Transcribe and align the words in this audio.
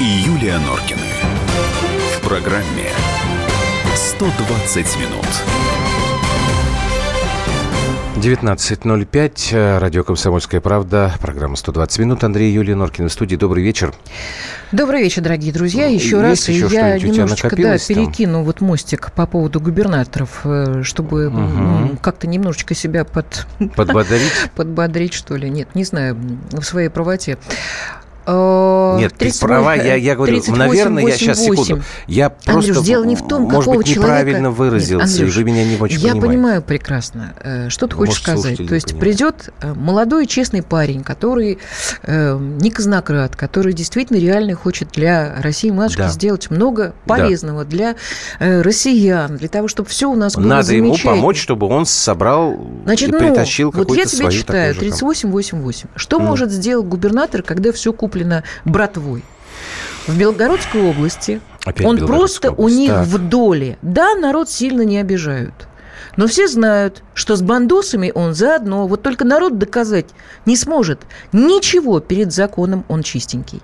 и 0.00 0.04
Юлия 0.04 0.58
Норкины. 0.58 0.98
В 2.16 2.26
программе 2.26 2.88
120 3.94 4.96
минут. 4.96 5.26
19.05, 8.16 9.78
радио 9.78 10.04
«Комсомольская 10.04 10.60
правда», 10.60 11.12
программа 11.20 11.54
«120 11.54 12.00
минут». 12.00 12.24
Андрей 12.24 12.52
Юлия 12.52 12.74
Норкин 12.74 13.08
в 13.08 13.12
студии. 13.12 13.36
Добрый 13.36 13.62
вечер. 13.62 13.94
Добрый 14.72 15.02
вечер, 15.02 15.22
дорогие 15.22 15.52
друзья. 15.52 15.86
Ну, 15.86 15.94
Еще 15.94 16.16
есть 16.16 16.22
раз 16.22 16.48
еще 16.48 16.68
я 16.70 16.98
немножечко 16.98 17.56
да, 17.56 17.78
там? 17.78 17.78
перекину 17.88 18.42
вот 18.42 18.60
мостик 18.60 19.12
по 19.12 19.26
поводу 19.26 19.60
губернаторов, 19.60 20.40
э, 20.44 20.82
чтобы 20.82 21.30
Мгм. 21.30 21.96
как-то 21.98 22.26
немножечко 22.26 22.74
себя 22.74 23.04
под, 23.04 23.46
Подбодрить? 23.74 24.32
подбодрить, 24.54 25.14
что 25.14 25.36
ли. 25.36 25.48
Нет, 25.50 25.74
не 25.74 25.84
знаю, 25.84 26.16
в 26.52 26.62
своей 26.62 26.88
правоте. 26.88 27.38
Э, 28.32 28.96
Нет, 28.98 29.12
ты 29.12 29.18
38, 29.26 29.46
права, 29.46 29.74
я, 29.74 29.94
я 29.94 30.14
говорю, 30.14 30.34
38, 30.34 30.58
наверное, 30.58 31.06
я 31.06 31.16
сейчас, 31.16 31.38
88. 31.38 31.64
секунду. 31.64 31.84
Я 32.06 32.30
просто, 32.30 32.70
Андрюш, 32.70 32.86
дело 32.86 33.04
не 33.04 33.16
в 33.16 33.26
том, 33.26 33.42
может 33.42 33.74
быть, 33.74 33.86
человека... 33.86 34.00
неправильно 34.00 34.46
Нет, 34.48 34.56
выразился, 34.56 35.04
Андрюш, 35.04 35.36
вы 35.36 35.44
меня 35.44 35.64
не 35.64 35.76
очень 35.78 36.00
Я 36.00 36.14
понимаю 36.16 36.62
прекрасно, 36.62 37.34
э, 37.42 37.68
что 37.68 37.86
ты 37.86 37.94
Ну, 37.94 37.98
хочешь 38.00 38.10
может, 38.14 38.22
сказать. 38.22 38.42
слушатели 38.42 38.66
То 38.68 38.74
есть 38.74 38.86
понимают. 38.88 39.16
придет 39.18 39.48
э, 39.62 39.74
молодой 39.74 40.26
честный 40.26 40.62
парень, 40.62 41.02
который 41.02 41.58
э, 42.02 42.38
не 42.38 42.70
казнократ, 42.70 43.36
который 43.36 43.72
действительно 43.72 44.18
реально 44.18 44.54
хочет 44.54 44.90
для 44.92 45.34
России 45.40 45.70
матушки 45.70 45.98
Да. 46.00 46.08
сделать 46.10 46.50
много 46.50 46.94
полезного 47.06 47.64
для 47.64 47.96
э, 48.38 48.62
россиян, 48.62 49.36
для 49.36 49.48
того, 49.48 49.68
чтобы 49.68 49.88
все 49.88 50.10
у 50.10 50.14
нас 50.14 50.34
было 50.36 50.44
Надо 50.44 50.74
ему 50.74 50.96
помочь, 51.02 51.40
чтобы 51.40 51.66
он 51.66 51.86
собрал 51.86 52.58
Значит, 52.84 53.08
и 53.08 53.12
ну, 53.12 53.18
притащил 53.18 53.70
вот 53.70 53.80
какую-то 53.80 54.02
я 54.02 54.06
тебе 54.06 54.30
читаю, 54.30 54.74
такую 54.74 54.90
же 54.92 54.98
там. 55.00 55.10
38-88. 55.10 55.86
Что 55.96 56.18
Ну. 56.18 56.24
может 56.26 56.50
сделать 56.50 56.86
губернатор, 56.86 57.42
когда 57.42 57.72
все 57.72 57.92
куплено 57.92 58.19
братвой? 58.64 59.24
В 60.06 60.16
Белгородской 60.16 60.82
области 60.82 61.40
Опять 61.64 61.86
он 61.86 61.98
просто 61.98 62.50
у 62.50 62.54
область. 62.54 62.76
них 62.76 62.90
Так. 62.90 63.06
в 63.06 63.18
доле. 63.28 63.78
Да, 63.82 64.14
народ 64.14 64.48
сильно 64.50 64.82
не 64.82 64.98
обижают. 64.98 65.68
Но 66.16 66.26
все 66.26 66.48
знают, 66.48 67.02
что 67.14 67.36
с 67.36 67.42
бандосами 67.42 68.10
он 68.14 68.34
заодно. 68.34 68.86
Вот 68.86 69.02
только 69.02 69.24
народ 69.24 69.58
доказать 69.58 70.06
не 70.46 70.56
сможет. 70.56 71.00
Ничего 71.32 72.00
перед 72.00 72.32
законом 72.32 72.84
он 72.88 73.02
чистенький. 73.02 73.62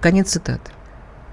Конец 0.00 0.30
цитаты. 0.30 0.70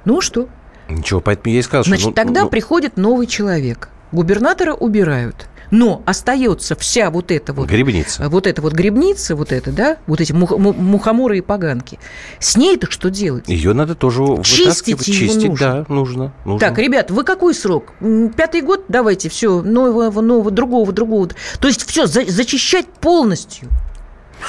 Ну 0.06 0.22
что? 0.22 0.48
Ничего, 0.90 1.20
поэтому 1.20 1.54
я 1.54 1.60
и 1.60 1.64
сказал, 1.64 1.84
Значит, 1.84 2.02
что... 2.02 2.10
ну, 2.10 2.16
тогда 2.16 2.44
ну, 2.44 2.50
приходит 2.50 2.98
новый 2.98 3.28
человек. 3.28 3.90
Губернатора 4.12 4.74
убирают. 4.74 5.48
Но 5.76 6.02
остается 6.06 6.76
вся 6.76 7.10
вот 7.10 7.32
эта 7.32 7.52
вот 7.54 7.68
Грибница. 7.68 8.30
вот 8.30 8.48
эта 8.48 8.62
вот 8.62 8.72
грибница, 8.74 9.36
вот 9.36 9.52
это, 9.52 9.72
да, 9.72 9.98
вот 10.08 10.22
эти 10.22 10.32
мух- 10.32 10.58
му- 10.58 10.74
мухоморы 10.74 11.40
и 11.40 11.42
поганки. 11.42 12.00
С 12.40 12.56
ней-то 12.56 12.90
что 12.90 13.10
делать? 13.10 13.44
Ее 13.48 13.74
надо 13.74 13.94
тоже 13.96 14.24
Чистить 14.44 14.60
вытаскивать. 14.96 15.08
его 15.08 15.20
Чистить, 15.20 15.50
нужно. 15.50 15.68
да, 15.88 15.94
нужно. 15.94 16.34
нужно. 16.46 16.60
Так, 16.60 16.78
ребят, 16.80 17.12
вы 17.12 17.24
какой 17.24 17.54
срок? 17.54 17.94
Пятый 18.38 18.62
год? 18.62 18.86
Давайте, 18.88 19.28
все, 19.30 19.62
нового, 19.62 20.22
нового, 20.22 20.50
другого, 20.50 20.94
другого. 20.94 21.30
То 21.60 21.68
есть 21.68 21.84
все, 21.86 22.06
зачищать 22.08 22.88
полностью. 22.88 23.68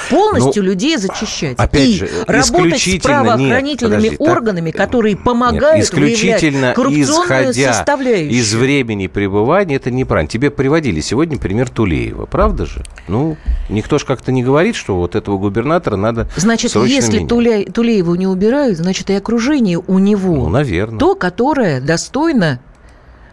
Полностью 0.09 0.63
людей 0.63 0.97
зачищать. 0.97 1.57
Ну, 1.57 1.63
опять 1.63 1.87
и 1.89 1.97
же, 1.97 2.09
работать 2.27 2.75
с 2.75 2.77
исключительно- 2.77 3.01
правоохранительными 3.23 4.01
нет, 4.01 4.11
подожди, 4.11 4.17
так- 4.17 4.37
органами, 4.37 4.71
которые 4.71 5.15
Нет, 5.15 5.23
помогают 5.23 5.83
исключительно 5.85 6.73
выявлять 6.73 6.75
коррупционную 6.75 7.51
исходя 7.51 7.73
составляющую. 7.73 8.31
из 8.31 8.53
времени 8.53 9.07
пребывания, 9.07 9.75
это 9.75 9.89
неправильно. 9.91 10.29
Тебе 10.29 10.51
приводили 10.51 11.01
сегодня 11.01 11.37
пример 11.37 11.69
Тулеева, 11.69 12.25
правда 12.25 12.65
же? 12.65 12.83
Ну, 13.07 13.37
никто 13.69 13.97
же 13.97 14.05
как-то 14.05 14.31
не 14.31 14.43
говорит, 14.43 14.75
что 14.75 14.95
вот 14.97 15.15
этого 15.15 15.37
губернатора 15.37 15.95
надо 15.95 16.29
Значит, 16.35 16.75
если 16.75 17.17
менять. 17.17 17.29
Туля- 17.29 17.71
Тулееву 17.71 18.15
не 18.15 18.27
убирают, 18.27 18.77
значит, 18.77 19.09
и 19.09 19.13
окружение 19.13 19.79
у 19.79 19.99
него 19.99 20.35
Ну, 20.35 20.49
наверное. 20.49 20.99
то, 20.99 21.15
которое 21.15 21.81
достойно 21.81 22.59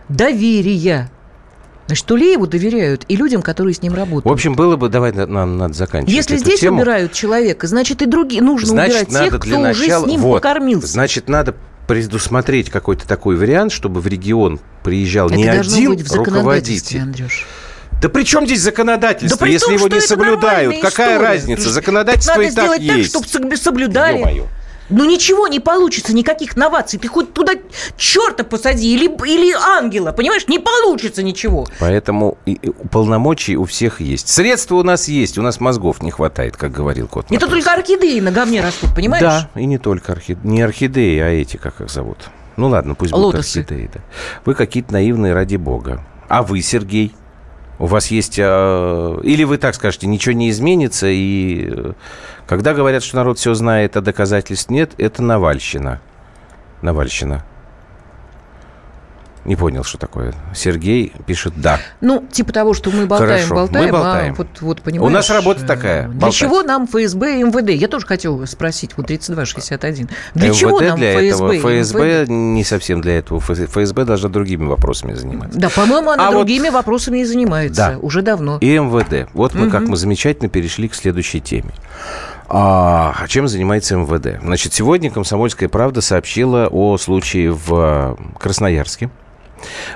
доверия. 0.09 1.11
Значит, 1.87 2.07
Тулееву 2.07 2.47
доверяют 2.47 3.05
и 3.09 3.17
людям, 3.17 3.43
которые 3.43 3.75
с 3.75 3.83
ним 3.83 3.95
работают. 3.95 4.25
В 4.25 4.33
общем, 4.33 4.55
было 4.55 4.77
бы, 4.77 4.89
давай 4.89 5.13
на- 5.13 5.27
нам 5.27 5.59
надо 5.59 5.75
заканчивать 5.75 6.15
Если 6.15 6.39
здесь 6.39 6.61
тему. 6.61 6.79
убирают 6.81 7.13
человека, 7.13 7.67
значит, 7.67 8.01
и 8.01 8.07
другие 8.07 8.41
нужно 8.43 8.69
Значит, 8.69 8.95
убирать 8.95 9.13
надо 9.13 9.31
тех, 9.31 9.41
кто 9.41 9.59
начала... 9.59 9.99
уже 9.99 10.05
с 10.07 10.07
ним 10.11 10.21
вот, 10.23 10.35
покормился. 10.43 10.87
Значит, 10.87 11.29
надо 11.29 11.55
предусмотреть 11.87 12.71
какой-то 12.71 13.07
такой 13.07 13.37
вариант, 13.37 13.71
чтобы 13.73 14.01
в 14.01 14.07
регион 14.07 14.61
приезжал 14.83 15.27
Это 15.27 15.37
не 15.37 15.47
один 15.47 15.89
быть 15.91 16.09
в 16.09 16.15
руководитель. 16.15 17.01
Андрюш. 17.01 17.47
Да 18.01 18.09
при 18.09 18.23
чем 18.25 18.47
здесь 18.47 18.61
законодательство, 18.61 19.47
Да 19.47 19.53
если 19.53 19.67
том, 19.67 19.75
его 19.77 19.89
не 19.89 20.01
соблюдают? 20.01 20.75
Какая 20.81 21.15
история. 21.15 21.19
разница? 21.19 21.65
Так 21.65 21.73
Законодательство 21.73 22.33
надо 22.33 22.43
и 22.43 22.47
так 22.47 22.53
сделать 22.53 22.87
так, 22.87 22.97
есть. 22.97 23.29
чтобы 23.29 23.57
соблюдали. 23.57 24.19
Ё-моё. 24.19 24.47
Ну 24.91 25.05
ничего 25.05 25.49
не 25.49 25.61
получится, 25.61 26.15
никаких 26.15 26.57
новаций. 26.57 26.99
Ты 26.99 27.09
хоть 27.09 27.33
туда 27.33 27.53
черта 27.97 28.45
посади 28.45 28.95
или, 28.95 29.07
или 29.27 29.53
ангела, 29.53 30.13
понимаешь? 30.13 30.47
Не 30.49 30.59
получится 30.59 31.23
ничего. 31.23 31.67
Поэтому 31.81 32.37
и- 32.45 32.53
и 32.53 32.71
полномочий 32.91 33.57
у 33.57 33.65
всех 33.65 34.01
есть. 34.01 34.29
Средства 34.29 34.77
у 34.77 34.83
нас 34.83 35.09
есть, 35.09 35.39
у 35.39 35.43
нас 35.43 35.59
мозгов 35.61 36.03
не 36.03 36.11
хватает, 36.11 36.57
как 36.57 36.73
говорил 36.73 37.09
кот. 37.09 37.27
Это 37.31 37.47
только 37.49 37.73
орхидеи 37.73 38.21
на 38.21 38.31
говне 38.31 38.61
растут, 38.61 38.95
понимаешь? 38.95 39.23
Да, 39.23 39.49
и 39.55 39.65
не 39.67 39.79
только 39.79 40.13
орхидеи. 40.13 40.47
Не 40.47 40.63
орхидеи, 40.63 41.19
а 41.21 41.29
эти, 41.29 41.57
как 41.57 41.81
их 41.81 41.91
зовут. 41.91 42.19
Ну 42.57 42.69
ладно, 42.69 42.95
пусть 42.95 43.13
будут 43.13 43.35
Лотосы. 43.35 43.61
орхидеи. 43.61 43.91
Да. 43.93 44.01
Вы 44.45 44.55
какие-то 44.55 44.93
наивные 44.93 45.33
ради 45.33 45.57
бога. 45.57 46.05
А 46.29 46.43
вы, 46.43 46.61
Сергей? 46.63 47.15
У 47.79 47.87
вас 47.87 48.09
есть... 48.09 48.39
э, 48.39 49.21
или 49.23 49.45
вы 49.45 49.59
так 49.59 49.75
скажете, 49.75 50.07
ничего 50.07 50.33
не 50.35 50.51
изменится, 50.51 51.09
и 51.09 51.69
э, 51.69 51.93
когда 52.47 52.75
говорят, 52.75 53.03
что 53.03 53.17
народ 53.17 53.39
все 53.39 53.55
знает, 53.55 53.97
а 53.97 54.01
доказательств 54.01 54.71
нет, 54.71 54.93
это 54.99 55.23
Навальщина. 55.23 56.01
Навальщина. 56.83 57.45
Не 59.45 59.57
понял, 59.57 59.85
что 59.85 59.99
такое. 59.99 60.33
Сергей 60.55 61.13
пишет 61.27 61.53
«да». 61.57 61.79
Ну, 62.01 62.25
типа 62.33 62.53
того, 62.53 62.73
что 62.73 62.91
мы 62.91 63.05
болтаем, 63.07 63.31
Хорошо, 63.49 63.55
болтаем, 63.55 63.87
мы 63.87 63.93
болтаем. 63.93 64.33
а 64.33 64.37
вот, 64.37 64.47
вот 64.61 64.81
понимаешь... 64.83 65.11
У 65.11 65.13
нас 65.15 65.29
работа 65.29 65.65
э, 65.65 65.67
такая, 65.67 66.09
Для 66.09 66.13
болтать. 66.19 66.35
чего 66.39 66.63
нам 66.63 66.87
ФСБ 66.87 67.41
и 67.41 67.43
МВД? 67.43 67.71
Я 67.71 67.89
тоже 67.89 68.07
хотел 68.07 68.47
спросить, 68.47 68.97
вот 68.97 69.07
3261. 69.09 70.09
Для 70.35 70.49
МВД 70.49 70.57
чего 70.59 70.81
нам 70.81 70.97
для 70.99 71.13
ФСБ 71.31 71.57
этого. 71.57 71.79
ФСБ 71.83 72.21
МВД? 72.23 72.29
не 72.31 72.65
совсем 72.65 73.01
для 73.03 73.19
этого. 73.19 73.39
ФС- 73.41 73.67
ФСБ 73.67 74.05
должна 74.07 74.31
другими 74.31 74.65
вопросами 74.67 75.13
заниматься. 75.13 75.59
Да, 75.59 75.69
по-моему, 75.69 76.11
она 76.11 76.29
А 76.29 76.31
вот- 76.31 76.39
другими 76.39 76.71
вопросами 76.71 77.19
и 77.19 77.25
занимается 77.25 77.91
Да. 77.93 77.99
уже 78.01 78.23
давно. 78.23 78.57
И 78.63 78.79
МВД. 78.79 79.29
Вот 79.35 79.55
мы 79.55 79.69
как 79.71 79.83
Мгм. 79.83 79.91
мы 79.91 79.97
замечательно 79.99 80.49
перешли 80.49 80.89
к 80.89 80.95
следующей 80.95 81.41
теме. 81.43 81.71
А, 82.49 83.15
а 83.19 83.29
чем 83.29 83.49
занимается 83.49 83.97
МВД? 83.97 84.41
Значит, 84.43 84.73
сегодня 84.75 85.11
«Комсомольская 85.11 85.69
правда» 85.69 86.01
сообщила 86.01 86.69
о 86.71 86.97
случае 86.99 87.53
в 87.53 88.17
э, 88.19 88.39
Красноярске. 88.39 89.11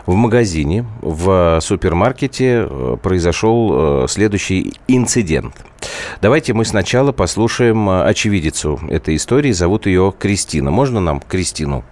В 0.07 0.15
магазине, 0.15 0.85
в 1.01 1.61
супермаркете 1.61 2.67
э, 2.69 2.97
произошел 3.03 4.05
э, 4.05 4.07
следующий 4.09 4.75
инцидент. 4.87 5.55
Давайте 6.21 6.55
мы 6.55 6.65
сначала 6.65 7.13
послушаем 7.13 7.89
э, 7.89 8.05
очевидицу 8.05 8.81
этой 8.89 9.17
истории. 9.17 9.53
Зовут 9.53 9.87
ее 9.87 10.13
Кристина. 10.19 10.71
Можно 10.71 11.01
нам 11.01 11.21
Кристину? 11.21 11.85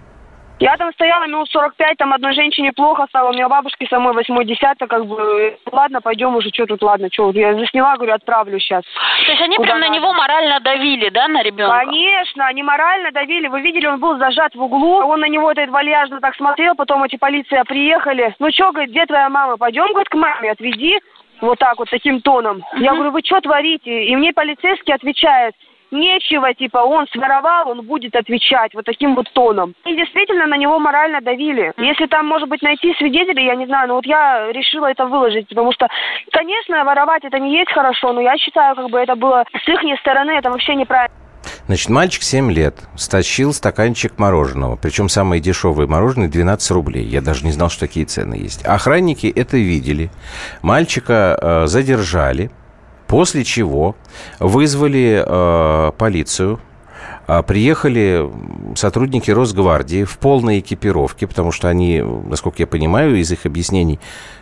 Я 0.59 0.75
там 0.75 0.91
стояла 0.93 1.27
минут 1.27 1.49
45, 1.51 1.97
там 1.97 2.13
одной 2.13 2.33
женщине 2.33 2.73
плохо 2.73 3.05
стало, 3.09 3.29
у 3.29 3.33
меня 3.33 3.47
бабушки 3.47 3.85
самой 3.89 4.13
восьмой 4.13 4.43
десяток, 4.43 4.89
как 4.89 5.05
бы, 5.05 5.55
ладно, 5.71 6.01
пойдем 6.01 6.35
уже, 6.35 6.49
что 6.49 6.65
тут, 6.65 6.81
ладно, 6.81 7.09
что, 7.11 7.29
я 7.31 7.53
засняла, 7.53 7.95
говорю, 7.95 8.13
отправлю 8.13 8.59
сейчас. 8.59 8.83
То 8.83 9.31
есть 9.31 9.41
они 9.41 9.57
Куда 9.57 9.75
прям 9.75 9.81
на 9.81 9.89
него 9.89 10.13
морально 10.13 10.59
давили, 10.59 11.09
да, 11.09 11.27
на 11.27 11.43
ребенка? 11.43 11.85
Конечно, 11.85 12.47
они 12.47 12.63
морально 12.63 13.11
давили, 13.11 13.47
вы 13.47 13.61
видели, 13.61 13.85
он 13.85 13.99
был 13.99 14.17
зажат 14.17 14.55
в 14.55 14.61
углу, 14.61 15.05
он 15.05 15.19
на 15.19 15.27
него 15.27 15.51
этот 15.51 15.69
вальяжно 15.69 16.19
так 16.21 16.35
смотрел, 16.35 16.73
потом 16.73 17.03
эти 17.03 17.17
полиция 17.17 17.63
приехали, 17.63 18.33
ну 18.39 18.49
что, 18.51 18.71
говорит, 18.71 18.89
где 18.89 19.05
твоя 19.05 19.29
мама, 19.29 19.57
пойдем, 19.57 19.85
говорит, 19.89 20.09
к 20.09 20.15
маме, 20.15 20.51
отведи, 20.51 20.99
вот 21.39 21.59
так 21.59 21.77
вот, 21.77 21.89
таким 21.89 22.21
тоном. 22.21 22.63
Я 22.77 22.93
говорю, 22.93 23.11
вы 23.11 23.21
что 23.23 23.39
творите? 23.41 24.05
И 24.05 24.15
мне 24.15 24.33
полицейский 24.33 24.93
отвечает, 24.93 25.53
нечего, 25.91 26.53
типа, 26.53 26.79
он 26.79 27.07
своровал, 27.07 27.69
он 27.69 27.85
будет 27.85 28.15
отвечать 28.15 28.73
вот 28.73 28.85
таким 28.85 29.15
вот 29.15 29.31
тоном. 29.33 29.73
И 29.85 29.95
действительно 29.95 30.47
на 30.47 30.57
него 30.57 30.79
морально 30.79 31.21
давили. 31.21 31.73
Если 31.77 32.07
там, 32.07 32.27
может 32.27 32.49
быть, 32.49 32.61
найти 32.61 32.93
свидетелей, 32.95 33.45
я 33.45 33.55
не 33.55 33.65
знаю, 33.65 33.87
но 33.89 33.95
вот 33.95 34.05
я 34.05 34.51
решила 34.51 34.87
это 34.87 35.05
выложить, 35.05 35.47
потому 35.47 35.71
что, 35.71 35.87
конечно, 36.31 36.83
воровать 36.83 37.23
это 37.23 37.39
не 37.39 37.57
есть 37.57 37.71
хорошо, 37.71 38.13
но 38.13 38.21
я 38.21 38.37
считаю, 38.37 38.75
как 38.75 38.89
бы 38.89 38.99
это 38.99 39.15
было 39.15 39.45
с 39.53 39.67
их 39.67 39.99
стороны, 39.99 40.31
это 40.31 40.49
вообще 40.49 40.75
неправильно. 40.75 41.13
Значит, 41.67 41.89
мальчик 41.89 42.23
7 42.23 42.51
лет 42.51 42.75
стащил 42.95 43.53
стаканчик 43.53 44.17
мороженого. 44.17 44.75
Причем 44.77 45.09
самое 45.09 45.41
дешевое 45.41 45.87
мороженое 45.87 46.29
12 46.29 46.71
рублей. 46.71 47.05
Я 47.05 47.21
даже 47.21 47.45
не 47.45 47.51
знал, 47.51 47.69
что 47.69 47.81
такие 47.81 48.05
цены 48.05 48.35
есть. 48.35 48.65
Охранники 48.65 49.27
это 49.27 49.57
видели. 49.57 50.09
Мальчика 50.61 51.37
э, 51.39 51.67
задержали. 51.67 52.51
После 53.07 53.43
чего 53.43 53.95
вызвали 54.39 55.23
э, 55.25 55.91
полицию. 55.97 56.59
а, 57.27 57.41
приехали 57.41 58.29
сотрудники 58.75 59.31
Росгвардии 59.31 60.03
в 60.03 60.17
полной 60.17 60.59
экипировке, 60.59 61.27
потому 61.27 61.51
что 61.51 61.67
они, 61.67 62.01
насколько 62.01 62.57
я 62.59 62.67
понимаю, 62.67 63.15
из 63.17 63.31
их 63.31 63.45
объяснений, 63.45 63.99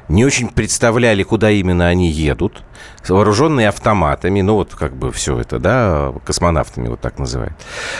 не 0.07 0.23
очень 0.23 0.49
представляли, 0.49 1.23
куда 1.23 1.49
именно 1.49 1.87
они 1.87 2.09
едут, 2.09 2.63
вооруженные 3.07 3.69
автоматами, 3.69 4.41
ну 4.41 4.55
вот 4.55 4.75
как 4.75 4.95
бы 4.95 5.11
все 5.11 5.39
это, 5.39 5.57
да, 5.57 6.13
космонавтами 6.25 6.87
вот 6.87 7.01
так 7.01 7.17
называют. 7.17 7.53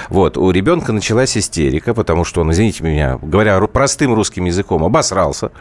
Вот, 0.09 0.37
у 0.37 0.51
ребенка 0.51 0.93
началась 0.93 1.35
истерика, 1.35 1.93
потому 1.95 2.23
что 2.23 2.41
он, 2.41 2.51
извините 2.51 2.83
меня, 2.83 3.17
говоря 3.21 3.59
простым 3.61 4.13
русским 4.13 4.45
языком, 4.45 4.83
обосрался. 4.83 5.51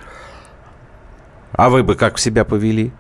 А 1.53 1.71
вы 1.71 1.83
бы 1.83 1.95
как 1.95 2.19
себя 2.19 2.45
повели? 2.45 2.93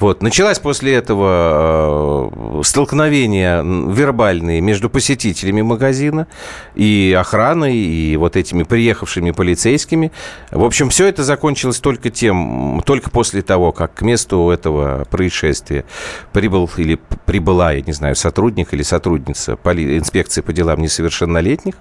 Вот. 0.00 0.22
Началось 0.22 0.58
после 0.58 0.94
этого 0.94 2.30
э, 2.32 2.62
столкновение 2.64 3.62
вербальные 3.92 4.60
между 4.60 4.90
посетителями 4.90 5.62
магазина 5.62 6.26
и 6.74 7.16
охраной, 7.18 7.76
и 7.76 8.16
вот 8.16 8.36
этими 8.36 8.64
приехавшими 8.64 9.30
полицейскими. 9.30 10.10
В 10.50 10.64
общем, 10.64 10.88
все 10.88 11.06
это 11.06 11.22
закончилось 11.22 11.78
только 11.78 12.10
тем, 12.10 12.82
только 12.84 13.10
после 13.10 13.42
того, 13.42 13.72
как 13.72 13.94
к 13.94 14.02
месту 14.02 14.50
этого 14.50 15.04
происшествия 15.10 15.84
прибыл 16.32 16.68
или 16.76 16.98
прибыла, 17.24 17.72
я 17.72 17.82
не 17.82 17.92
знаю, 17.92 18.16
сотрудник 18.16 18.74
или 18.74 18.82
сотрудница 18.82 19.52
инспекции 19.54 20.40
по 20.40 20.52
делам 20.52 20.80
несовершеннолетних. 20.80 21.74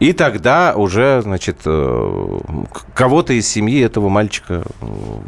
И 0.00 0.12
тогда 0.12 0.74
уже, 0.74 1.22
значит, 1.22 1.58
э, 1.64 2.40
кого-то 2.94 3.32
из 3.32 3.48
семьи 3.48 3.80
этого 3.80 4.08
мальчика 4.08 4.64
э, 4.80 4.86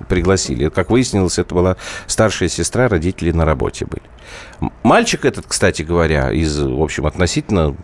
пригласили. 0.08 0.68
Как 0.68 0.90
выяснилось, 0.90 1.38
это 1.38 1.54
была 1.54 1.76
старшая 2.06 2.48
сестра, 2.48 2.88
родители 2.88 3.30
на 3.30 3.44
работе 3.44 3.86
были. 3.86 4.72
Мальчик 4.82 5.24
этот, 5.24 5.46
кстати 5.46 5.82
говоря, 5.82 6.32
из, 6.32 6.58
в 6.58 6.82
общем, 6.82 7.06
относительно 7.06 7.76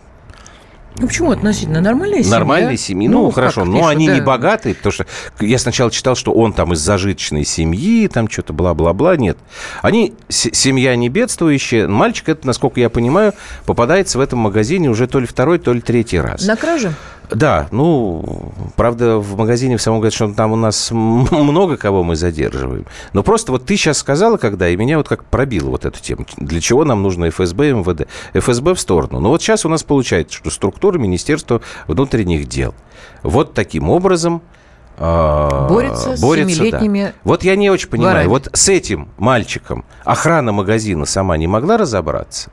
ну, 0.97 1.07
почему 1.07 1.31
относительно? 1.31 1.81
Нормальная 1.81 2.21
семья? 2.21 2.37
Нормальной 2.37 2.77
семьи. 2.77 3.07
Ну, 3.07 3.23
ну 3.23 3.31
хорошо, 3.31 3.65
но 3.65 3.73
пишут, 3.73 3.89
они 3.89 4.07
да. 4.07 4.15
не 4.15 4.21
богатые, 4.21 4.75
потому 4.75 4.93
что 4.93 5.05
я 5.39 5.57
сначала 5.57 5.89
читал, 5.89 6.15
что 6.15 6.31
он 6.31 6.53
там 6.53 6.73
из 6.73 6.79
зажиточной 6.79 7.45
семьи, 7.45 8.07
там 8.07 8.29
что-то 8.29 8.53
бла-бла-бла. 8.53 9.17
Нет. 9.17 9.37
Они 9.81 10.13
семья 10.29 10.95
не 10.95 11.09
бедствующая. 11.09 11.87
Мальчик, 11.87 12.29
это, 12.29 12.45
насколько 12.45 12.79
я 12.79 12.89
понимаю, 12.89 13.33
попадается 13.65 14.19
в 14.19 14.21
этом 14.21 14.39
магазине 14.39 14.89
уже 14.89 15.07
то 15.07 15.19
ли 15.19 15.25
второй, 15.25 15.57
то 15.57 15.73
ли 15.73 15.81
третий 15.81 16.19
раз. 16.19 16.45
На 16.45 16.55
краже? 16.55 16.93
Да, 17.33 17.67
ну, 17.71 18.51
правда, 18.75 19.17
в 19.17 19.37
магазине 19.37 19.77
в 19.77 19.81
самом 19.81 19.99
говорят, 19.99 20.13
что 20.13 20.31
там 20.33 20.51
у 20.51 20.55
нас 20.55 20.91
много 20.91 21.77
кого 21.77 22.03
мы 22.03 22.15
задерживаем. 22.15 22.85
Но 23.13 23.23
просто 23.23 23.51
вот 23.51 23.65
ты 23.65 23.75
сейчас 23.75 23.97
сказала, 23.97 24.37
когда, 24.37 24.69
и 24.69 24.75
меня 24.75 24.97
вот 24.97 25.07
как 25.07 25.25
пробило 25.25 25.69
вот 25.69 25.85
эту 25.85 26.01
тему. 26.01 26.25
Для 26.37 26.61
чего 26.61 26.85
нам 26.85 27.01
нужно 27.01 27.29
ФСБ 27.29 27.69
и 27.69 27.73
МВД? 27.73 28.07
ФСБ 28.33 28.75
в 28.75 28.79
сторону. 28.79 29.19
Но 29.19 29.29
вот 29.29 29.41
сейчас 29.41 29.65
у 29.65 29.69
нас 29.69 29.83
получается, 29.83 30.37
что 30.37 30.49
структура 30.49 30.97
Министерства 30.97 31.61
внутренних 31.87 32.47
дел 32.47 32.73
вот 33.23 33.53
таким 33.53 33.89
образом 33.89 34.41
а, 34.97 35.67
борется, 35.67 36.15
борется 36.21 36.49
с 36.49 36.57
семилетними 36.57 37.01
да. 37.01 37.13
Вот 37.23 37.43
я 37.43 37.55
не 37.55 37.69
очень 37.69 37.89
понимаю, 37.89 38.15
ворами. 38.15 38.29
вот 38.29 38.49
с 38.53 38.69
этим 38.69 39.09
мальчиком 39.17 39.85
охрана 40.03 40.51
магазина 40.51 41.05
сама 41.05 41.37
не 41.37 41.47
могла 41.47 41.77
разобраться? 41.77 42.51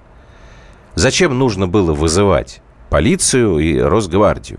Зачем 0.94 1.38
нужно 1.38 1.68
было 1.68 1.92
вызывать 1.92 2.62
полицию 2.88 3.58
и 3.58 3.78
Росгвардию. 3.78 4.58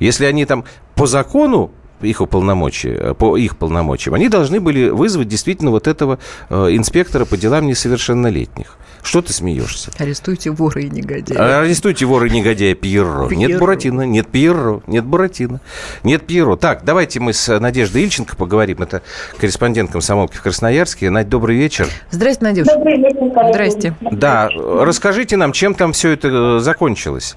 Если 0.00 0.24
они 0.24 0.44
там 0.44 0.64
по 0.96 1.06
закону 1.06 1.70
их 2.00 2.20
уполномочия, 2.20 3.14
по 3.14 3.36
их 3.36 3.56
полномочиям, 3.56 4.14
они 4.14 4.28
должны 4.28 4.60
были 4.60 4.88
вызвать 4.88 5.28
действительно 5.28 5.70
вот 5.70 5.86
этого 5.86 6.18
э, 6.48 6.54
инспектора 6.72 7.24
по 7.24 7.36
делам 7.36 7.66
несовершеннолетних. 7.66 8.78
Что 9.02 9.22
ты 9.22 9.32
смеешься? 9.32 9.90
Арестуйте 9.98 10.50
вора 10.50 10.82
и 10.82 10.90
негодяя. 10.90 11.60
Арестуйте 11.60 12.04
вора 12.04 12.26
и 12.26 12.30
негодяя 12.30 12.74
Пьерро. 12.74 13.28
Пьерро. 13.28 13.48
Нет 13.48 13.58
Буратино, 13.58 14.02
нет 14.02 14.28
Пьерро, 14.28 14.82
нет 14.86 15.04
Буратино, 15.04 15.60
нет 16.04 16.26
Пьерро. 16.26 16.56
Так, 16.56 16.84
давайте 16.84 17.18
мы 17.20 17.32
с 17.32 17.58
Надеждой 17.58 18.02
Ильченко 18.02 18.36
поговорим. 18.36 18.82
Это 18.82 19.02
корреспондент 19.38 19.90
комсомолки 19.90 20.36
в 20.36 20.42
Красноярске. 20.42 21.08
Надь, 21.10 21.28
добрый 21.28 21.56
вечер. 21.56 21.88
Здрасте, 22.10 22.44
Надюша. 22.44 22.74
Добрый 22.74 22.96
вечер. 22.98 23.50
Здрасте. 23.50 23.96
Да, 24.00 24.48
расскажите 24.50 25.36
нам, 25.36 25.52
чем 25.52 25.74
там 25.74 25.92
все 25.92 26.10
это 26.10 26.28
э, 26.28 26.60
закончилось? 26.60 27.36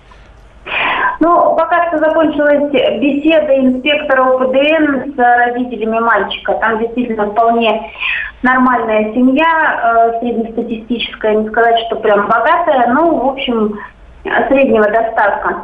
Ну, 1.23 1.55
пока 1.55 1.87
что 1.87 1.99
закончилась 1.99 2.69
беседа 2.99 3.57
инспектора 3.57 4.23
УПДН 4.23 5.13
с 5.15 5.17
родителями 5.17 5.99
мальчика. 5.99 6.53
Там 6.55 6.79
действительно 6.79 7.31
вполне 7.31 7.89
нормальная 8.41 9.13
семья, 9.13 9.45
э, 9.45 10.19
среднестатистическая, 10.19 11.35
не 11.35 11.47
сказать, 11.47 11.79
что 11.87 11.95
прям 11.95 12.27
богатая, 12.27 12.93
ну, 12.93 13.15
в 13.19 13.29
общем, 13.29 13.79
среднего 14.49 14.83
достатка. 14.83 15.61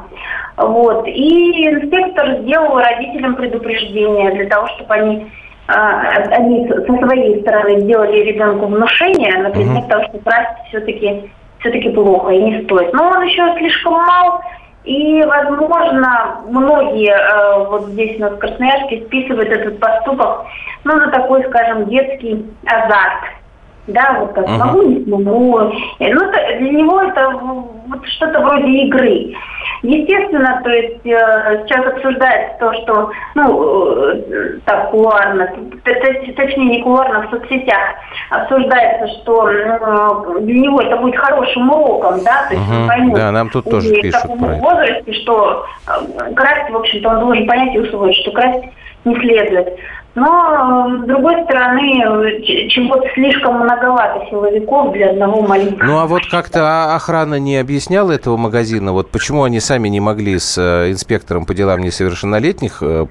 Вот. 0.55 1.05
И 1.07 1.67
инспектор 1.67 2.37
сделал 2.37 2.77
родителям 2.77 3.35
предупреждение 3.35 4.31
для 4.31 4.47
того, 4.47 4.65
чтобы 4.67 4.93
они 4.93 5.27
э, 5.67 5.73
они 5.73 6.69
со 6.69 6.85
своей 6.85 7.41
стороны 7.41 7.81
сделали 7.81 8.19
ребенку 8.19 8.67
внушение, 8.67 9.37
например, 9.39 9.83
uh-huh. 9.83 9.89
того, 9.89 10.03
что 10.05 10.19
красть 10.19 10.69
все-таки 10.69 11.29
все-таки 11.59 11.89
плохо 11.89 12.31
и 12.31 12.41
не 12.41 12.63
стоит. 12.63 12.93
Но 12.93 13.09
он 13.09 13.23
еще 13.23 13.53
слишком 13.57 13.93
мал, 13.93 14.41
и, 14.83 15.23
возможно, 15.23 16.41
многие 16.47 17.11
э, 17.11 17.65
вот 17.65 17.87
здесь 17.89 18.17
у 18.17 18.21
нас 18.21 18.31
в 18.33 18.37
Красноярске 18.37 19.05
списывают 19.05 19.49
этот 19.49 19.79
поступок 19.79 20.45
ну, 20.83 20.95
на 20.95 21.11
такой, 21.11 21.43
скажем, 21.45 21.85
детский 21.89 22.45
азарт 22.65 23.39
да, 23.87 24.17
вот 24.19 24.33
как 24.33 24.45
uh-huh. 24.45 24.57
могу, 24.57 24.81
не 24.83 25.03
смогу. 25.03 25.59
Ну, 25.59 26.31
для 26.31 26.71
него 26.71 27.01
это 27.01 27.29
вот 27.31 28.05
что-то 28.07 28.39
вроде 28.41 28.67
игры. 28.67 29.33
Естественно, 29.81 30.59
то 30.63 30.69
есть 30.69 31.05
э, 31.05 31.63
сейчас 31.65 31.85
обсуждается 31.85 32.57
то, 32.59 32.73
что, 32.73 33.11
ну, 33.35 34.11
э, 34.11 34.59
так, 34.65 34.91
кулуарно, 34.91 35.49
точнее 35.83 36.65
не 36.65 36.83
кулуарно, 36.83 37.27
в 37.27 37.29
соцсетях 37.29 37.95
обсуждается, 38.29 39.07
что 39.21 39.49
э, 39.49 40.39
для 40.41 40.59
него 40.59 40.81
это 40.81 40.97
будет 40.97 41.17
хорошим 41.17 41.71
уроком, 41.71 42.21
да, 42.25 42.47
то 42.49 42.55
есть 42.55 42.67
uh-huh. 42.67 42.81
он 42.81 42.87
поймет. 42.87 43.15
Да, 43.15 43.31
нам 43.31 43.49
тут 43.49 43.69
тоже 43.69 43.89
пишут 44.01 44.21
в 44.23 44.27
таком 44.27 44.59
возрасте, 44.59 45.13
что 45.13 45.65
э, 45.87 46.33
красть, 46.33 46.69
в 46.71 46.75
общем-то, 46.75 47.09
он 47.09 47.19
должен 47.21 47.47
понять 47.47 47.73
и 47.73 47.79
усвоить, 47.79 48.17
что 48.17 48.31
красть 48.31 48.65
не 49.05 49.15
следует. 49.15 49.79
Но, 50.15 51.03
с 51.03 51.07
другой 51.07 51.43
стороны, 51.45 52.41
чего-то 52.69 53.07
слишком 53.13 53.59
многовато 53.59 54.25
силовиков 54.29 54.91
для 54.93 55.11
одного 55.11 55.41
маленького. 55.43 55.85
Ну, 55.85 55.97
а 55.99 56.07
вот 56.07 56.25
как-то 56.25 56.95
охрана 56.95 57.35
не 57.35 57.57
объясняла 57.57 58.11
этого 58.11 58.35
магазина? 58.35 58.91
Вот 58.91 59.11
почему 59.11 59.43
они 59.43 59.59
сами 59.59 59.87
не 59.87 59.99
могли 59.99 60.39
с 60.39 60.57
э, 60.57 60.91
инспектором 60.91 61.45
по 61.45 61.53
делам 61.53 61.81
несовершеннолетних 61.81 62.79
э, 62.81 63.05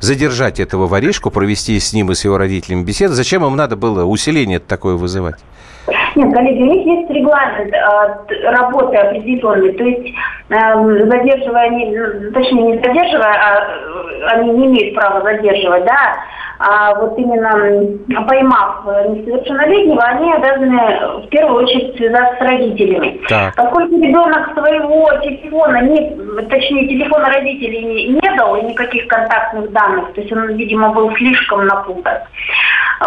задержать 0.00 0.58
этого 0.58 0.86
воришку, 0.86 1.30
провести 1.30 1.78
с 1.78 1.92
ним 1.92 2.10
и 2.10 2.14
с 2.14 2.24
его 2.24 2.38
родителями 2.38 2.82
беседу? 2.82 3.14
Зачем 3.14 3.44
им 3.46 3.54
надо 3.54 3.76
было 3.76 4.04
усиление 4.04 4.58
такое 4.58 4.96
вызывать? 4.96 5.36
Нет, 6.14 6.34
коллеги, 6.34 6.62
у 6.62 6.66
них 6.66 6.86
есть 6.86 7.10
регламент 7.10 7.72
э, 7.72 8.50
работы 8.50 8.96
определенный. 8.96 9.72
То 9.72 9.84
есть, 9.84 10.14
э, 10.50 11.06
задерживая, 11.06 11.64
они, 11.66 11.96
точнее, 12.32 12.62
не 12.62 12.82
задерживая, 12.82 13.34
а 13.34 13.60
э, 13.60 14.26
они 14.32 14.50
не 14.50 14.66
имеют 14.66 14.94
права 14.94 15.22
задерживать, 15.22 15.84
да, 15.84 16.16
а 16.64 16.94
вот 16.94 17.18
именно 17.18 18.24
поймав 18.28 18.84
несовершеннолетнего, 19.08 20.00
они 20.04 20.32
обязаны 20.32 21.24
в 21.24 21.28
первую 21.28 21.64
очередь 21.64 21.96
связаться 21.96 22.36
с 22.36 22.40
родителями. 22.40 23.20
Так. 23.28 23.54
Поскольку 23.56 23.96
ребенок 23.96 24.52
своего 24.52 25.10
телефона, 25.22 25.82
не, 25.82 26.10
точнее 26.48 26.86
телефона 26.86 27.30
родителей 27.30 27.82
не, 27.82 28.08
не 28.10 28.36
дал 28.36 28.54
и 28.56 28.62
никаких 28.62 29.08
контактных 29.08 29.72
данных, 29.72 30.12
то 30.12 30.20
есть 30.20 30.32
он, 30.32 30.54
видимо, 30.54 30.90
был 30.90 31.12
слишком 31.16 31.66
напутан, 31.66 32.18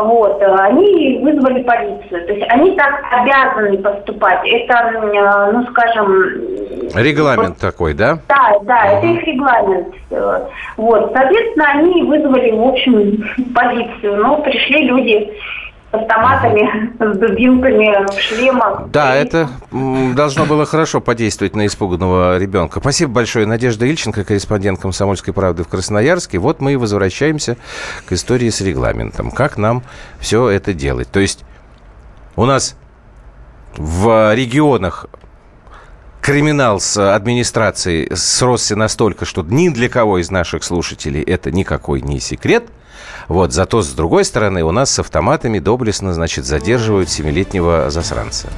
вот, 0.02 0.42
они 0.42 1.20
вызвали 1.22 1.64
полицию. 1.64 2.26
То 2.26 2.34
есть 2.34 2.46
они 2.50 2.76
так 2.76 3.04
обязаны 3.12 3.78
поступать. 3.78 4.40
Это, 4.46 5.52
ну, 5.54 5.66
скажем... 5.72 6.08
Регламент 6.96 7.50
вот, 7.50 7.60
такой, 7.60 7.94
да? 7.94 8.20
Да, 8.28 8.60
да, 8.64 8.86
угу. 8.86 8.98
это 8.98 9.08
их 9.08 9.24
регламент. 9.24 9.88
Вот, 10.78 11.12
соответственно, 11.14 11.66
они 11.72 12.04
вызвали, 12.04 12.52
в 12.52 12.68
общем, 12.68 13.24
полицию. 13.54 14.18
Но 14.18 14.38
пришли 14.42 14.86
люди 14.86 15.32
автоматами, 15.96 16.94
с 17.00 17.18
дубинками, 17.18 18.06
в 18.08 18.20
шлемах. 18.20 18.88
Да, 18.90 19.16
это 19.16 19.50
должно 19.72 20.46
было 20.46 20.66
хорошо 20.66 21.02
подействовать 21.02 21.56
на 21.56 21.66
испуганного 21.66 22.38
ребенка. 22.38 22.80
Спасибо 22.80 23.12
большое. 23.12 23.46
Надежда 23.46 23.86
Ильченко, 23.86 24.24
корреспондент 24.24 24.80
«Комсомольской 24.80 25.34
правды» 25.34 25.64
в 25.64 25.68
Красноярске. 25.68 26.38
Вот 26.38 26.62
мы 26.62 26.74
и 26.74 26.76
возвращаемся 26.76 27.58
к 28.06 28.12
истории 28.12 28.50
с 28.50 28.62
регламентом. 28.62 29.32
Как 29.32 29.58
нам 29.58 29.84
все 30.20 30.50
это 30.50 30.74
делать? 30.74 31.10
То 31.12 31.20
есть 31.20 31.44
у 32.36 32.46
нас 32.46 32.76
в 33.78 34.34
регионах 34.34 35.08
криминал 36.22 36.80
с 36.80 37.14
администрацией 37.14 38.16
сросся 38.16 38.76
настолько, 38.76 39.26
что 39.26 39.44
ни 39.44 39.70
для 39.70 39.90
кого 39.90 40.18
из 40.18 40.32
наших 40.32 40.64
слушателей 40.64 41.22
это 41.22 41.52
никакой 41.52 42.02
не 42.02 42.20
секрет. 42.20 42.66
Вот, 43.28 43.54
зато, 43.54 43.82
с 43.82 43.90
другой 43.90 44.26
стороны, 44.26 44.64
у 44.64 44.72
нас 44.72 44.92
с 44.92 45.00
автоматами 45.00 45.60
доблестно, 45.60 46.14
значит, 46.14 46.46
задерживают 46.46 47.10
семилетнего 47.10 47.90
засранца. 47.90 48.50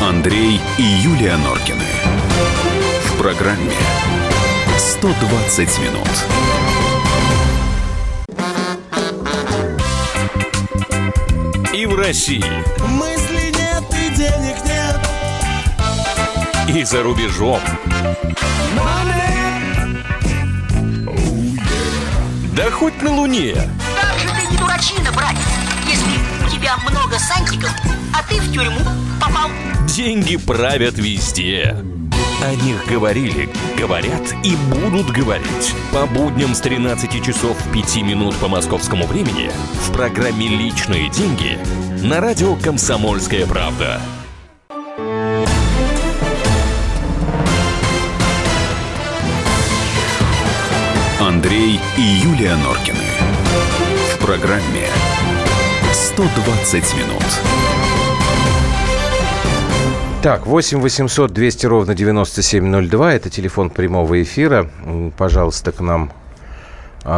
Андрей 0.00 0.60
и 0.78 0.82
Юлия 0.82 1.36
Норкины. 1.36 1.84
В 3.06 3.18
программе 3.18 3.72
120 4.76 5.78
минут. 5.78 6.08
И 11.74 11.86
в 11.86 11.96
России. 11.96 12.44
Мысли 12.86 13.52
нет 13.52 13.84
и 13.90 14.14
денег 14.14 14.56
нет. 14.64 15.00
И 16.68 16.84
за 16.84 17.02
рубежом. 17.02 17.60
Да 22.56 22.70
хоть 22.70 23.02
на 23.02 23.12
Луне. 23.12 23.54
Как 24.00 24.16
же 24.20 24.28
ты 24.28 24.46
не 24.48 24.56
дурачина, 24.56 25.10
братец, 25.10 25.40
если 25.88 26.46
у 26.46 26.48
тебя 26.48 26.76
много 26.88 27.18
сантиков, 27.18 27.72
а 28.14 28.22
ты 28.28 28.40
в 28.40 28.52
тюрьму 28.52 28.78
попал. 29.20 29.50
Деньги 29.88 30.36
правят 30.36 30.96
везде. 30.96 31.76
О 32.44 32.54
них 32.54 32.86
говорили, 32.86 33.48
говорят 33.76 34.22
и 34.44 34.54
будут 34.54 35.10
говорить. 35.10 35.74
По 35.92 36.06
будням 36.06 36.54
с 36.54 36.60
13 36.60 37.24
часов 37.24 37.56
5 37.72 37.96
минут 38.02 38.36
по 38.36 38.46
московскому 38.46 39.06
времени 39.06 39.50
в 39.86 39.92
программе 39.92 40.46
«Личные 40.46 41.10
деньги» 41.10 41.58
на 42.04 42.20
радио 42.20 42.54
«Комсомольская 42.54 43.46
правда». 43.46 44.00
Андрей 51.54 51.80
и 51.96 52.00
Юлия 52.00 52.56
Норкины. 52.56 52.98
В 54.12 54.18
программе 54.18 54.88
120 55.92 56.94
минут. 56.96 57.22
Так, 60.20 60.48
8 60.48 60.80
800 60.80 61.30
200 61.32 61.66
ровно 61.66 61.94
9702. 61.94 63.14
Это 63.14 63.30
телефон 63.30 63.70
прямого 63.70 64.20
эфира. 64.20 64.68
Пожалуйста, 65.16 65.70
к 65.70 65.78
нам 65.78 66.10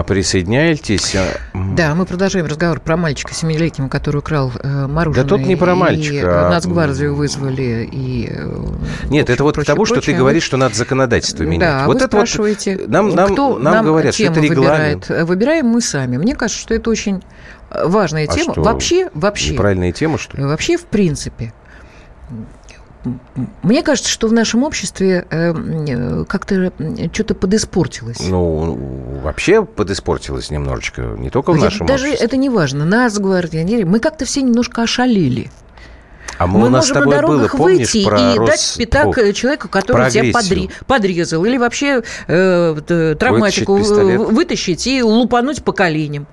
присоединяйтесь. 0.03 1.15
А, 1.15 1.27
Да, 1.55 1.95
мы 1.95 2.07
продолжаем 2.07 2.47
разговор 2.47 2.81
про 2.81 2.97
мальчика 2.97 3.33
семилетнего, 3.33 3.89
который 3.89 4.17
украл 4.19 4.51
э, 4.61 4.87
мороженое. 4.89 5.25
Да 5.25 5.29
тут 5.37 5.47
не 5.47 5.55
про 5.55 5.73
и, 5.73 5.77
мальчика, 5.77 6.27
э, 6.27 6.47
а, 6.47 6.51
Нацгвардию 6.51 7.15
вызвали. 7.15 7.89
И, 7.93 8.29
э, 8.31 8.57
Нет, 9.11 9.23
общем, 9.25 9.35
это 9.35 9.45
вот 9.45 9.53
к 9.53 9.55
прочее, 9.55 9.75
тому, 9.75 9.85
что 9.87 9.95
ты 9.97 10.01
прочее. 10.01 10.19
говоришь, 10.19 10.43
что 10.43 10.57
надо 10.57 10.75
законодательство 10.75 11.45
менять. 11.45 11.61
Да, 11.69 11.87
вот 11.87 12.01
вы 12.01 12.05
это 12.05 12.17
вот 12.17 12.27
спрашиваете, 12.29 12.81
нам, 12.89 13.15
нам, 13.15 13.33
кто 13.33 13.59
нам, 13.59 13.85
говорят, 13.85 14.15
что 14.15 14.25
тему 14.25 14.37
это 14.37 14.41
регламент. 14.45 15.09
выбирает. 15.09 15.29
Выбираем 15.29 15.67
мы 15.67 15.81
сами. 15.81 16.17
Мне 16.17 16.35
кажется, 16.35 16.61
что 16.61 16.75
это 16.75 16.91
очень 16.91 17.23
э, 17.71 17.87
важная 17.87 18.25
А 18.25 18.35
тема. 18.35 18.53
что, 18.55 18.63
вообще, 18.63 19.09
вообще, 19.15 19.53
Неправильная 19.53 19.93
тема, 19.93 20.19
что 20.19 20.37
ли? 20.37 20.45
вообще, 20.45 20.77
в 20.77 20.87
принципе, 20.87 21.53
мне 23.63 23.83
кажется, 23.83 24.11
что 24.11 24.29
в 24.29 24.33
нашем 24.33 24.63
обществе 24.65 25.27
э, 25.31 25.53
э, 25.89 26.25
как-то 26.29 26.73
что-то 27.13 27.35
подиспортилось. 27.35 28.19
Ну, 28.21 28.79
вообще 29.23 29.65
подиспортилось 29.65 30.51
немножечко, 30.51 31.03
не 31.19 31.31
только 31.31 31.53
в 31.53 31.57
Я- 31.57 31.65
нашем 31.65 31.87
Даже 31.87 32.05
обществе. 32.07 32.27
это 32.27 32.37
не 32.37 32.49
важно. 32.51 32.85
Нас, 32.85 33.19
гвардии, 33.19 33.85
мы 33.85 34.01
как-то 34.01 34.25
все 34.25 34.43
немножко 34.43 34.83
ошалели. 34.83 35.51
А 36.39 36.47
мы, 36.47 36.61
Мы 36.61 36.67
у 36.67 36.71
нас 36.71 36.87
с 36.87 36.89
можем 36.91 37.05
на 37.05 37.11
тобой 37.13 37.27
было, 37.29 37.37
дорогах 37.39 37.57
помнишь, 37.57 37.79
выйти 37.95 38.05
про 38.05 38.19
и 38.19 38.37
Рос- 38.39 38.49
дать 38.49 38.75
пятак 38.79 39.15
Фу, 39.15 39.21
э, 39.21 39.33
человеку, 39.33 39.69
который 39.69 40.11
тебя 40.11 40.31
подри- 40.33 40.71
подрезал. 40.87 41.45
Или 41.45 41.57
вообще 41.57 42.03
э, 42.27 43.15
травматику 43.19 43.77
Вытащить 43.77 43.99
э, 43.99 44.19
вытащить 44.19 44.87
и 44.87 45.03
лупануть 45.03 45.63
по 45.65 45.73
коленям. 45.73 46.27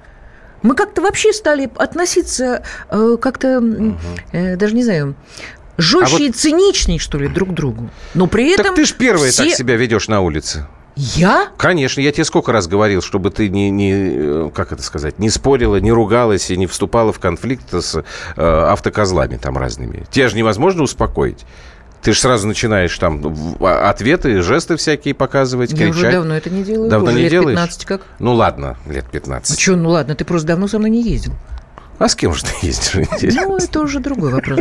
Мы 0.61 0.75
как-то 0.75 1.01
вообще 1.01 1.31
стали 1.33 1.69
относиться 1.75 2.63
э, 2.89 3.17
как-то, 3.21 3.47
м, 3.47 3.97
э, 4.31 4.55
даже 4.57 4.75
не 4.75 4.83
знаю, 4.83 5.15
жестче 5.77 6.15
А 6.15 6.19
вот- 6.19 6.21
и 6.21 6.31
циничней, 6.31 6.99
что 6.99 7.17
ли, 7.17 7.27
друг 7.27 7.53
другу. 7.53 7.89
Но 8.13 8.27
при 8.27 8.51
этом 8.53 8.65
Так 8.67 8.75
ты 8.75 8.85
ж 8.85 8.93
первая 8.93 9.31
все- 9.31 9.45
так 9.45 9.53
себя 9.55 9.75
ведешь 9.75 10.07
на 10.07 10.21
улице. 10.21 10.67
Я? 10.95 11.47
Конечно, 11.57 12.01
я 12.01 12.11
тебе 12.11 12.23
сколько 12.23 12.51
раз 12.51 12.67
говорил, 12.67 13.01
чтобы 13.01 13.31
ты 13.31 13.49
не, 13.49 13.71
не 13.71 13.91
э, 13.93 14.49
как 14.53 14.71
это 14.71 14.83
сказать, 14.83 15.17
не 15.17 15.31
спорила, 15.31 15.77
не 15.77 15.91
ругалась 15.91 16.51
и 16.51 16.57
не 16.57 16.67
вступала 16.67 17.11
в 17.11 17.17
конфликт 17.19 17.73
с 17.73 17.95
э, 17.95 18.03
автокозлами 18.37 19.37
там 19.37 19.57
разными. 19.57 20.05
Тебя 20.11 20.29
же 20.29 20.35
невозможно 20.37 20.83
успокоить. 20.83 21.45
Ты 22.03 22.13
же 22.13 22.19
сразу 22.19 22.47
начинаешь 22.47 22.95
там 22.99 23.55
а- 23.61 23.89
ответы, 23.89 24.41
жесты 24.43 24.75
всякие 24.75 25.15
показывать, 25.15 25.71
Я 25.71 25.77
кричать. 25.77 25.95
уже 25.95 26.11
давно 26.11 26.35
это 26.35 26.49
не 26.51 26.63
делаю. 26.63 26.89
Давно 26.91 27.07
уже 27.07 27.15
не 27.15 27.21
лет 27.23 27.31
делаешь? 27.31 27.57
15 27.57 27.85
как. 27.85 28.01
Ну 28.19 28.33
ладно, 28.35 28.77
лет 28.85 29.05
А 29.07 29.11
15. 29.11 29.59
что, 29.59 29.75
ну 29.75 29.89
ладно, 29.89 30.13
ты 30.13 30.25
просто 30.25 30.47
давно 30.49 30.67
со 30.67 30.77
мной 30.77 30.91
не 30.91 31.01
ездил. 31.01 31.33
А 32.03 32.09
с 32.09 32.15
кем 32.15 32.33
же 32.33 32.43
ты 32.43 32.51
ездишь? 32.67 32.95
интересно? 32.95 33.43
Ну, 33.43 33.57
это 33.57 33.79
уже 33.79 34.01
другой 34.01 34.33
вопрос. 34.33 34.59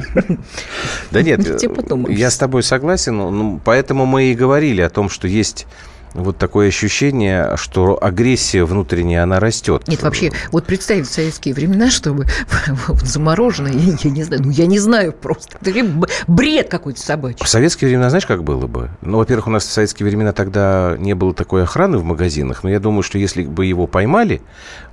Да 1.11 1.23
нет, 1.23 1.41
потом. 1.75 2.09
я 2.09 2.31
с 2.31 2.39
тобой 2.39 2.63
согласен, 2.63 3.17
ну, 3.17 3.61
поэтому 3.65 4.07
мы 4.07 4.27
и 4.27 4.35
говорили 4.35 4.81
о 4.81 4.89
том, 4.89 5.09
что 5.11 5.27
есть 5.27 5.67
вот 6.15 6.39
такое 6.39 6.69
ощущение, 6.69 7.57
что 7.57 7.99
агрессия 8.03 8.65
внутренняя, 8.65 9.23
она 9.23 9.41
растет. 9.41 9.89
Нет, 9.89 10.03
вообще, 10.03 10.33
вот 10.51 10.67
представить 10.67 11.07
в 11.07 11.13
советские 11.13 11.55
времена, 11.55 11.91
чтобы 11.91 12.27
вот 12.89 13.01
замороженное, 13.01 13.73
я, 13.73 13.97
я 14.01 14.11
не 14.11 14.23
знаю, 14.23 14.43
ну 14.43 14.51
я 14.51 14.67
не 14.67 14.79
знаю 14.79 15.13
просто. 15.13 15.59
Это 15.61 15.85
бред 16.27 16.69
какой-то 16.69 17.01
собачий. 17.01 17.45
В 17.45 17.49
советские 17.49 17.89
времена, 17.89 18.11
знаешь, 18.11 18.27
как 18.27 18.45
было 18.45 18.67
бы? 18.67 18.91
Ну, 19.01 19.19
во-первых, 19.19 19.47
у 19.47 19.51
нас 19.51 19.65
в 19.65 19.71
советские 19.71 20.07
времена 20.07 20.33
тогда 20.33 20.97
не 20.99 21.15
было 21.15 21.35
такой 21.35 21.63
охраны 21.63 21.99
в 21.99 22.05
магазинах, 22.05 22.63
но 22.65 22.71
я 22.71 22.81
думаю, 22.81 23.03
что 23.03 23.19
если 23.19 23.45
бы 23.45 23.67
его 23.67 23.87
поймали, 23.87 24.43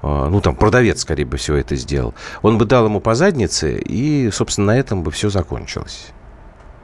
э, 0.01 0.27
ну, 0.29 0.41
там, 0.41 0.55
продавец, 0.55 1.01
скорее 1.01 1.25
бы, 1.25 1.37
все 1.37 1.55
это 1.55 1.75
сделал, 1.75 2.13
он 2.41 2.57
бы 2.57 2.65
дал 2.65 2.85
ему 2.85 2.99
по 2.99 3.15
заднице, 3.15 3.77
и, 3.77 4.29
собственно, 4.31 4.67
на 4.67 4.79
этом 4.79 5.03
бы 5.03 5.11
все 5.11 5.29
закончилось. 5.29 6.07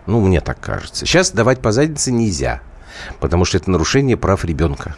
Ну, 0.08 0.22
мне 0.22 0.42
так 0.42 0.60
кажется. 0.60 1.06
Сейчас 1.06 1.32
давать 1.32 1.60
по 1.60 1.72
заднице 1.72 2.12
нельзя, 2.12 2.62
потому 3.20 3.46
что 3.46 3.58
это 3.58 3.70
нарушение 3.72 4.18
прав 4.18 4.46
ребенка. 4.46 4.96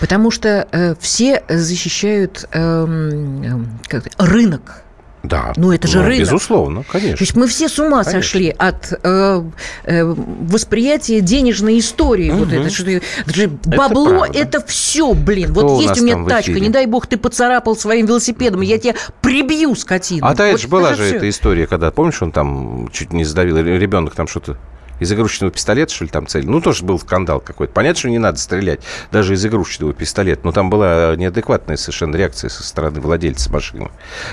Потому 0.00 0.30
что 0.30 0.66
э, 0.72 0.94
все 1.00 1.42
защищают 1.48 2.48
эм, 2.52 3.78
как 3.88 4.06
это, 4.06 4.24
рынок. 4.24 4.82
Да. 5.22 5.52
Ну, 5.56 5.70
это 5.70 5.86
же 5.86 6.02
рынок. 6.02 6.18
Безусловно, 6.26 6.82
То 6.82 6.92
конечно. 6.92 7.22
есть 7.22 7.36
мы 7.36 7.46
все 7.46 7.68
с 7.68 7.78
ума 7.78 8.02
Конечно. 8.02 8.12
сошли 8.22 8.48
от 8.50 8.92
э, 9.04 9.42
э, 9.84 10.04
восприятия 10.04 11.20
денежной 11.20 11.78
истории. 11.78 12.30
Вот 12.30 12.48
Мгм. 12.48 12.60
это, 12.62 12.70
что 12.70 12.90
это 12.90 13.48
бабло, 13.64 14.08
правда. 14.08 14.36
это 14.38 14.60
все, 14.66 15.14
блин. 15.14 15.52
Кто 15.52 15.64
у 15.66 15.68
вот 15.68 15.76
есть 15.76 15.90
нас 15.90 16.00
у 16.00 16.04
меня 16.04 16.24
тачка, 16.28 16.58
не 16.58 16.70
дай 16.70 16.86
бог 16.86 17.06
ты 17.06 17.16
поцарапал 17.18 17.76
своим 17.76 18.06
велосипедом, 18.06 18.62
я 18.62 18.78
тебя 18.78 18.94
прибью, 19.20 19.76
скотину. 19.76 20.26
А 20.26 20.34
та 20.34 20.42
Вот 20.44 20.50
это 20.54 20.58
же 20.58 20.66
была 20.66 20.94
же 20.94 21.04
всё. 21.04 21.16
эта 21.16 21.28
история, 21.28 21.68
когда, 21.68 21.92
помнишь, 21.92 22.20
он 22.20 22.32
там 22.32 22.88
чуть 22.92 23.12
не 23.12 23.24
сдавил, 23.24 23.58
ребенок 23.58 24.16
там 24.16 24.26
что-то 24.26 24.56
из 25.02 25.12
игрушечного 25.12 25.52
пистолета, 25.52 25.92
что 25.92 26.04
ли, 26.04 26.10
там 26.10 26.26
цель. 26.26 26.48
Ну, 26.48 26.60
тоже 26.60 26.84
был 26.84 26.98
скандал 26.98 27.40
какой-то. 27.40 27.72
Понятно, 27.72 27.98
что 27.98 28.10
не 28.10 28.18
надо 28.18 28.38
стрелять 28.38 28.80
даже 29.10 29.34
из 29.34 29.44
игрушечного 29.44 29.92
пистолета, 29.92 30.42
но 30.44 30.52
там 30.52 30.70
была 30.70 31.14
неадекватная 31.16 31.76
совершенно 31.76 32.16
реакция 32.16 32.48
со 32.50 32.62
стороны 32.62 33.00
владельца 33.00 33.52
машины. 33.52 33.90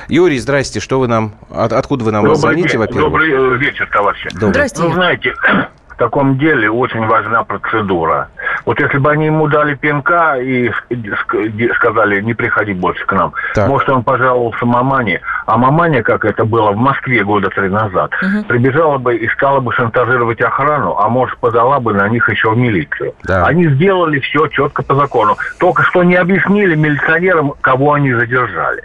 Юрий, 0.07 0.39
здрасте, 0.39 0.79
что 0.79 0.99
вы 0.99 1.07
нам, 1.07 1.35
от- 1.49 1.73
откуда 1.73 2.05
вы 2.05 2.11
нам 2.11 2.23
Добрый, 2.23 2.39
звоните, 2.39 2.77
во-первых? 2.77 3.03
Добрый 3.05 3.31
э, 3.31 3.57
вечер, 3.57 3.89
товарищи. 3.91 4.29
Добрый. 4.33 4.51
Здрасте. 4.51 4.81
Ну, 4.81 4.93
знаете, 4.93 5.33
таком 5.99 6.37
деле 6.37 6.69
очень 6.71 7.05
важна 7.05 7.43
процедура. 7.43 8.29
Вот 8.65 8.79
если 8.79 8.97
бы 8.97 9.11
они 9.11 9.27
ему 9.27 9.47
дали 9.47 9.75
пинка 9.75 10.37
и 10.39 10.71
сказали, 11.75 12.21
не 12.21 12.33
приходи 12.33 12.73
больше 12.73 13.05
к 13.05 13.11
нам, 13.13 13.33
Так. 13.53 13.67
может, 13.67 13.89
он 13.89 14.03
пожаловался 14.03 14.65
мамане, 14.65 15.21
а 15.45 15.57
маманя, 15.57 16.01
как 16.03 16.25
это 16.25 16.45
было 16.45 16.71
в 16.71 16.77
Москве 16.77 17.23
года 17.23 17.49
три 17.49 17.69
назад, 17.69 18.11
Мгм. 18.21 18.43
прибежала 18.45 18.97
бы 18.97 19.15
и 19.15 19.27
стала 19.29 19.59
бы 19.59 19.71
шантажировать 19.73 20.41
охрану, 20.41 20.97
а 20.97 21.09
может, 21.09 21.37
подала 21.37 21.79
бы 21.79 21.93
на 21.93 22.07
них 22.09 22.27
еще 22.29 22.51
в 22.51 22.57
милицию. 22.57 23.13
Да. 23.23 23.45
Они 23.45 23.67
сделали 23.67 24.19
все 24.19 24.47
четко 24.47 24.83
по 24.83 24.95
закону. 24.95 25.37
Только 25.59 25.83
что 25.83 26.03
не 26.03 26.15
объяснили 26.15 26.75
милиционерам, 26.75 27.53
кого 27.61 27.93
они 27.93 28.13
задержали. 28.13 28.83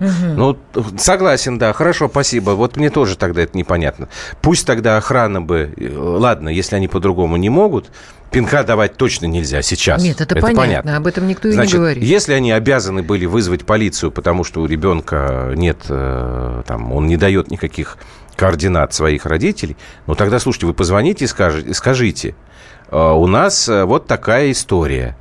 Ну, 0.00 0.56
согласен, 0.96 1.58
да, 1.58 1.72
хорошо, 1.72 2.08
спасибо. 2.08 2.50
Вот 2.50 2.76
мне 2.76 2.90
тоже 2.90 3.16
тогда 3.16 3.42
это 3.42 3.56
непонятно. 3.56 4.08
Пусть 4.40 4.66
тогда 4.66 4.96
охрана 4.96 5.40
бы... 5.42 5.72
э, 5.76 5.96
Ладно, 5.96 6.48
если 6.48 6.76
они 6.76 6.88
по-другому 6.88 7.36
не 7.36 7.50
могут, 7.50 7.90
пинка 8.30 8.62
давать 8.62 8.96
точно 8.96 9.26
нельзя 9.26 9.62
сейчас. 9.62 10.02
Нет, 10.02 10.20
это, 10.20 10.36
понятно, 10.36 10.96
об 10.96 11.06
этом 11.06 11.26
никто 11.26 11.48
и 11.48 11.52
Значит, 11.52 11.72
не 11.74 11.78
говорит. 11.78 12.02
если 12.02 12.32
они 12.34 12.52
обязаны 12.52 13.02
были 13.02 13.26
вызвать 13.26 13.64
полицию, 13.64 14.12
потому 14.12 14.44
что 14.44 14.60
у 14.62 14.66
ребенка 14.66 15.52
нет, 15.56 15.78
э, 15.88 16.62
там, 16.66 16.92
он 16.92 17.06
не 17.06 17.16
дает 17.16 17.50
никаких 17.50 17.98
координат 18.36 18.94
своих 18.94 19.26
родителей, 19.26 19.76
ну 20.06 20.14
тогда, 20.14 20.38
слушайте, 20.38 20.66
вы 20.66 20.74
позвоните 20.74 21.24
и 21.24 21.28
скажете, 21.28 21.74
скажите 21.74 22.34
«Э, 22.90 23.12
у 23.12 23.26
нас 23.26 23.68
вот 23.68 24.06
такая 24.06 24.52
история. 24.52 25.16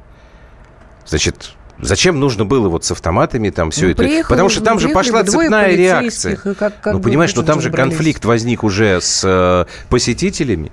Значит, 1.07 1.53
зачем 1.79 2.19
нужно 2.19 2.46
было 2.46 2.69
вот 2.69 2.84
с 2.86 2.91
автоматами 2.91 3.50
там 3.50 3.72
все 3.72 3.86
Ну, 3.86 3.91
это? 3.91 4.03
приехало- 4.03 4.29
Потому 4.36 4.50
что 4.50 4.62
там 4.63 4.79
же 4.79 4.88
приехали 4.89 5.12
пошла 5.12 5.24
цепная 5.24 5.75
реакция. 5.75 6.36
как- 6.36 6.79
как 6.81 6.93
ну, 6.93 7.00
понимаешь, 7.01 7.34
ну 7.36 7.41
вот 7.41 7.48
там 7.48 7.62
же 7.62 7.67
разобрались. 7.69 7.91
конфликт 7.96 8.25
возник 8.25 8.63
уже 8.63 9.00
с 9.01 9.24
э, 9.25 9.65
посетителями. 9.89 10.72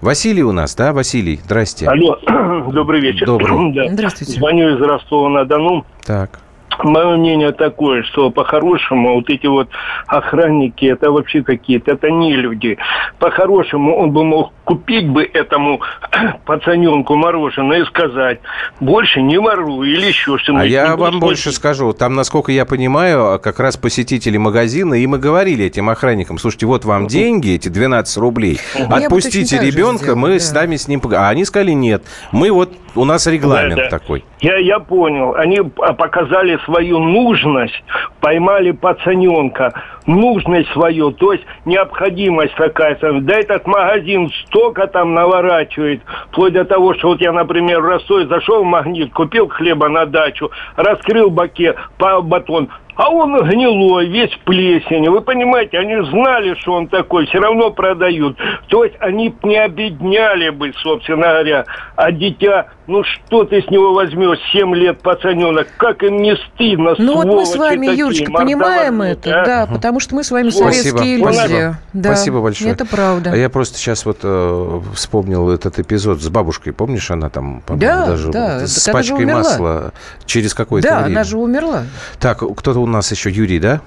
Василий 0.00 0.42
у 0.44 0.52
нас, 0.52 0.74
да, 0.76 0.92
Василий? 0.92 1.40
Здрасте. 1.44 1.86
Алло, 1.88 2.18
добрый 2.72 3.00
вечер. 3.00 3.26
Добрый. 3.26 3.72
Да. 3.74 3.88
Здравствуйте. 3.92 4.32
Звоню 4.32 4.76
из 4.76 4.80
Ростова-на-Дону. 4.80 5.84
Так. 6.04 6.38
Мое 6.84 7.16
мнение 7.16 7.52
такое, 7.52 8.02
что 8.04 8.30
по-хорошему 8.30 9.14
вот 9.14 9.30
эти 9.30 9.46
вот 9.46 9.68
охранники, 10.06 10.86
это 10.86 11.10
вообще 11.10 11.42
какие-то, 11.42 11.92
это 11.92 12.10
не 12.10 12.34
люди. 12.34 12.78
По-хорошему 13.18 13.96
он 13.96 14.12
бы 14.12 14.24
мог 14.24 14.52
купить 14.64 15.08
бы 15.08 15.24
этому 15.24 15.80
пацаненку 16.44 17.16
мороженое 17.16 17.82
и 17.82 17.84
сказать, 17.86 18.40
больше 18.80 19.22
не 19.22 19.38
воруй 19.38 19.90
или 19.90 20.06
еще 20.06 20.36
что-нибудь. 20.38 20.64
А 20.64 20.68
я 20.68 20.96
вам 20.96 21.20
больше 21.20 21.52
скажу. 21.52 21.92
Там, 21.92 22.14
насколько 22.14 22.52
я 22.52 22.66
понимаю, 22.66 23.40
как 23.40 23.60
раз 23.60 23.76
посетители 23.76 24.36
магазина, 24.36 24.94
им 24.94 25.16
и 25.16 25.18
говорили 25.18 25.64
этим 25.64 25.88
охранникам, 25.88 26.38
слушайте, 26.38 26.66
вот 26.66 26.84
вам 26.84 27.06
деньги, 27.06 27.54
эти 27.54 27.68
12 27.68 28.18
рублей, 28.18 28.58
бы 28.88 28.94
отпустите 28.94 29.58
ребенка, 29.58 30.04
сделала, 30.04 30.18
мы 30.18 30.32
да. 30.34 30.40
с 30.40 30.52
нами 30.52 30.76
с 30.76 30.86
ним... 30.86 31.00
пог-». 31.00 31.14
А 31.14 31.28
они 31.28 31.44
сказали, 31.44 31.72
нет, 31.72 32.02
мы 32.32 32.50
вот, 32.50 32.72
у 32.94 33.04
нас 33.04 33.26
регламент 33.26 33.76
Да, 33.76 33.84
да. 33.84 33.88
такой. 33.88 34.24
Я, 34.40 34.58
я 34.58 34.78
понял. 34.78 35.34
Они 35.34 35.56
п- 35.56 35.94
показали 35.94 36.58
свою 36.68 36.98
нужность, 36.98 37.82
поймали 38.20 38.72
пацаненка, 38.72 39.72
нужность 40.06 40.70
свою, 40.72 41.12
то 41.12 41.32
есть 41.32 41.44
необходимость 41.64 42.54
какая-то. 42.54 43.20
Да 43.20 43.38
этот 43.38 43.66
магазин 43.66 44.30
столько 44.44 44.86
там 44.86 45.14
наворачивает, 45.14 46.02
вплоть 46.30 46.52
до 46.52 46.64
того, 46.64 46.94
что 46.94 47.08
вот 47.08 47.20
я, 47.22 47.32
например, 47.32 47.80
в 47.80 47.86
Ростове 47.86 48.26
зашел 48.26 48.62
в 48.62 48.66
магнит, 48.66 49.12
купил 49.12 49.48
хлеба 49.48 49.88
на 49.88 50.04
дачу, 50.04 50.50
раскрыл 50.76 51.30
баке, 51.30 51.74
батон, 51.98 52.68
а 52.98 53.10
он 53.10 53.32
гнилой, 53.48 54.08
весь 54.08 54.32
в 54.32 54.40
плесени. 54.40 55.06
Вы 55.06 55.20
понимаете, 55.20 55.78
они 55.78 56.04
знали, 56.10 56.54
что 56.60 56.72
он 56.72 56.88
такой, 56.88 57.26
все 57.26 57.38
равно 57.38 57.70
продают. 57.70 58.36
То 58.66 58.82
есть 58.82 58.96
они 58.98 59.32
не 59.44 59.56
обедняли 59.56 60.50
бы, 60.50 60.72
собственно 60.82 61.28
говоря. 61.28 61.64
А 61.94 62.10
дитя, 62.10 62.66
ну 62.88 63.04
что 63.04 63.44
ты 63.44 63.62
с 63.62 63.70
него 63.70 63.94
возьмешь, 63.94 64.38
7 64.52 64.74
лет 64.74 65.00
пацаненок, 65.00 65.68
как 65.76 66.02
им 66.02 66.16
не 66.16 66.34
стыдно, 66.34 66.96
Ну 66.98 67.14
вот 67.14 67.26
мы 67.26 67.46
с 67.46 67.54
вами, 67.54 67.86
такие, 67.86 67.98
Юрочка, 67.98 68.32
понимаем 68.32 69.00
это, 69.02 69.42
а? 69.42 69.44
да, 69.44 69.66
потому 69.66 70.00
что 70.00 70.16
мы 70.16 70.24
с 70.24 70.32
вами 70.32 70.50
Спасибо, 70.50 70.70
советские 70.72 71.18
спасибо. 71.18 71.46
люди. 71.46 71.76
Да, 71.92 72.08
Спасибо 72.14 72.40
большое. 72.40 72.72
Это 72.72 72.84
правда. 72.84 73.30
А 73.32 73.36
я 73.36 73.48
просто 73.48 73.78
сейчас 73.78 74.06
вот 74.06 74.18
э, 74.24 74.80
вспомнил 74.94 75.50
этот 75.50 75.78
эпизод 75.78 76.20
с 76.20 76.28
бабушкой. 76.28 76.72
Помнишь, 76.72 77.10
она 77.12 77.28
там, 77.28 77.60
по-моему, 77.60 77.80
Да, 77.80 78.06
даже 78.06 78.30
да, 78.30 78.66
с 78.66 78.84
так 78.84 78.94
пачкой 78.94 79.24
масла 79.26 79.92
через 80.26 80.52
какое-то 80.52 80.88
Да, 80.88 80.98
время. 81.02 81.16
она 81.18 81.24
же 81.24 81.38
умерла. 81.38 81.84
Так, 82.18 82.38
кто-то 82.38 82.80
у 82.80 82.86
нас 82.88 83.10
еще, 83.12 83.30
Юрий, 83.30 83.58
да? 83.60 83.80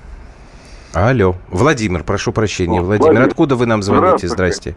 Алло. 0.93 1.35
Владимир, 1.49 2.03
прошу 2.03 2.31
прощения. 2.31 2.79
О, 2.79 2.83
Владимир, 2.83 3.11
Владимир, 3.11 3.29
откуда 3.29 3.55
вы 3.55 3.65
нам 3.65 3.81
звоните? 3.81 4.27
Здрасте. 4.27 4.75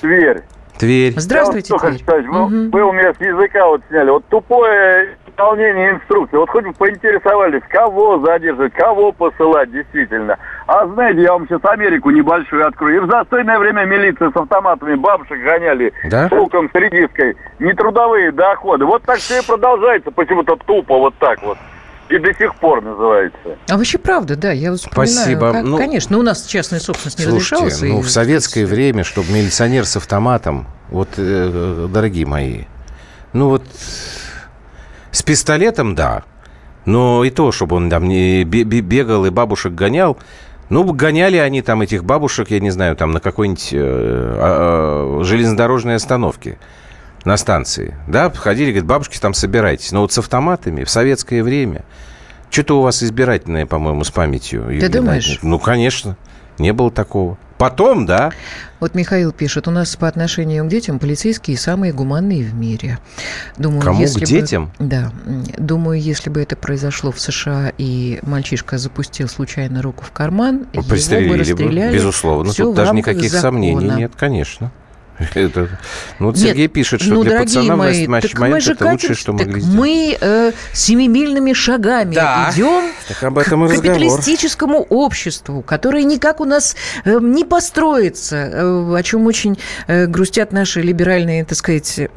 Тверь. 0.00 0.42
Тверь. 0.78 1.12
Здравствуйте, 1.16 1.74
Я 1.74 1.78
вот 1.78 1.80
что 1.80 1.88
Тверь. 1.90 2.02
сказать. 2.02 2.26
Вы, 2.26 2.40
Мгм. 2.48 2.70
вы 2.70 2.82
у 2.82 2.92
меня 2.92 3.12
с 3.12 3.20
языка 3.20 3.66
вот 3.66 3.82
сняли. 3.88 4.10
Вот 4.10 4.24
тупое 4.28 5.16
исполнение 5.28 5.92
инструкции. 5.92 6.36
Вот 6.38 6.48
хоть 6.48 6.64
бы 6.64 6.72
поинтересовались, 6.72 7.62
кого 7.68 8.18
задерживать, 8.24 8.72
кого 8.72 9.12
посылать 9.12 9.70
действительно. 9.70 10.38
А 10.66 10.86
знаете, 10.86 11.20
я 11.22 11.32
вам 11.34 11.46
сейчас 11.46 11.60
Америку 11.64 12.10
небольшую 12.10 12.66
открою. 12.66 12.96
И 12.96 13.00
в 13.06 13.10
застойное 13.10 13.58
время 13.58 13.84
милиция 13.84 14.30
с 14.30 14.36
автоматами 14.36 14.94
бабушек 14.94 15.38
гоняли 15.42 15.92
Да? 16.10 16.28
с 16.28 16.32
луком, 16.32 16.70
с 16.72 16.74
редиской. 16.74 17.36
Нетрудовые 17.58 18.32
доходы. 18.32 18.86
Вот 18.86 19.02
так 19.02 19.18
все 19.18 19.40
и 19.40 19.46
продолжается 19.46 20.10
почему-то 20.10 20.56
тупо 20.56 20.96
вот 20.98 21.14
так 21.18 21.42
вот. 21.42 21.58
И 22.08 22.18
до 22.18 22.34
сих 22.34 22.54
пор 22.56 22.82
называется. 22.82 23.56
А 23.68 23.76
вообще 23.76 23.96
правда, 23.98 24.36
да, 24.36 24.52
я 24.52 24.70
вот 24.70 24.80
вспоминаю. 24.80 25.08
Спасибо. 25.16 25.52
как- 25.52 25.64
Ну, 25.64 25.76
конечно, 25.78 26.18
у 26.18 26.22
нас 26.22 26.44
частная 26.44 26.80
собственность 26.80 27.18
не 27.18 27.24
разрешалась. 27.26 27.74
Слушайте, 27.74 27.94
ну, 27.94 28.00
и- 28.00 28.02
в 28.02 28.10
советское 28.10 28.66
время, 28.66 29.02
чтобы 29.04 29.32
милиционер 29.32 29.86
с 29.86 29.96
автоматом, 29.96 30.66
вот, 30.90 31.08
э, 31.16 31.88
дорогие 31.90 32.26
мои, 32.26 32.64
ну 33.32 33.48
вот 33.48 33.62
с 35.10 35.22
пистолетом, 35.22 35.94
да, 35.94 36.24
но 36.84 37.24
и 37.24 37.30
то, 37.30 37.50
чтобы 37.52 37.76
он 37.76 37.88
там 37.88 38.06
не 38.08 38.44
бе- 38.44 38.64
бе- 38.64 38.80
бегал 38.80 39.24
и 39.26 39.30
бабушек 39.30 39.72
гонял, 39.72 40.18
ну, 40.68 40.84
гоняли 40.92 41.36
они 41.36 41.62
там 41.62 41.82
этих 41.82 42.04
бабушек, 42.04 42.50
я 42.50 42.60
не 42.60 42.70
знаю, 42.70 42.96
там 42.96 43.12
на 43.12 43.20
какой-нибудь 43.20 43.68
э, 43.72 43.78
а, 43.80 45.20
железнодорожной 45.22 45.94
остановке 45.96 46.58
на 47.24 47.36
станции, 47.36 47.96
да, 48.08 48.30
ходили, 48.30 48.70
говорят, 48.70 48.86
бабушки 48.86 49.18
там 49.18 49.34
собирайтесь. 49.34 49.92
Но 49.92 50.00
вот 50.00 50.12
с 50.12 50.18
автоматами 50.18 50.84
в 50.84 50.90
советское 50.90 51.42
время, 51.42 51.84
что-то 52.50 52.78
у 52.78 52.82
вас 52.82 53.02
избирательное, 53.02 53.66
по-моему, 53.66 54.04
с 54.04 54.10
памятью. 54.10 54.62
Юлия 54.68 54.88
думаешь? 54.88 55.38
Ну, 55.42 55.58
конечно, 55.58 56.16
не 56.58 56.72
было 56.72 56.90
такого. 56.90 57.38
Потом, 57.58 58.06
да, 58.06 58.32
Вот 58.80 58.96
Михаил 58.96 59.30
пишет, 59.30 59.68
у 59.68 59.70
нас 59.70 59.94
по 59.94 60.08
отношению 60.08 60.64
к 60.64 60.68
детям 60.68 60.98
полицейские 60.98 61.56
самые 61.56 61.92
гуманные 61.92 62.42
в 62.42 62.54
мире. 62.54 62.98
Думаю, 63.56 63.80
Кому, 63.82 64.00
если 64.00 64.18
к 64.18 64.22
бы- 64.22 64.26
детям? 64.26 64.72
Да. 64.80 65.12
Думаю, 65.58 66.00
если 66.00 66.28
бы 66.28 66.40
это 66.42 66.56
произошло 66.56 67.12
в 67.12 67.20
США, 67.20 67.72
и 67.78 68.18
мальчишка 68.22 68.78
запустил 68.78 69.28
случайно 69.28 69.80
руку 69.80 70.02
в 70.04 70.10
карман, 70.10 70.66
его 70.72 70.82
бы 70.82 70.88
пристрелили 70.88 71.28
бы, 71.28 71.38
расстреляли. 71.38 71.94
безусловно. 71.94 72.52
Тут 72.52 72.74
даже 72.74 72.92
никаких 72.94 73.30
закона. 73.30 73.40
сомнений 73.42 73.88
нет, 73.94 74.12
конечно. 74.18 74.72
Это, 75.34 75.68
ну, 76.18 76.26
вот 76.26 76.36
Нет, 76.36 76.44
Сергей 76.48 76.68
пишет, 76.68 77.00
что 77.02 77.14
ну, 77.14 77.22
для 77.22 77.38
пацана 77.40 77.76
мои, 77.76 78.06
власть 78.06 78.28
так 78.30 78.34
мы 78.34 78.40
момент 78.48 78.64
же 78.64 78.72
это 78.72 78.86
лучшее, 78.90 79.14
что 79.14 79.32
могли 79.32 79.60
сделать. 79.60 79.78
Мы 79.78 80.18
э, 80.20 80.52
семимильными 80.72 81.52
шагами 81.52 82.14
Да. 82.14 82.50
идем 82.52 82.90
Так 83.08 83.22
об 83.22 83.38
этом 83.38 83.66
к 83.66 83.70
разговор. 83.70 83.94
капиталистическому 83.94 84.78
обществу, 84.88 85.62
которое 85.62 86.02
никак 86.04 86.40
у 86.40 86.44
нас 86.44 86.74
э, 87.04 87.18
не 87.20 87.44
построится, 87.44 88.36
э, 88.36 88.94
о 88.96 89.02
чем 89.02 89.26
очень 89.26 89.58
э, 89.86 90.06
грустят 90.06 90.52
наши 90.52 90.80
либеральные, 90.82 91.44
так 91.44 91.58
сказать, 91.58 91.98
э, 91.98 92.08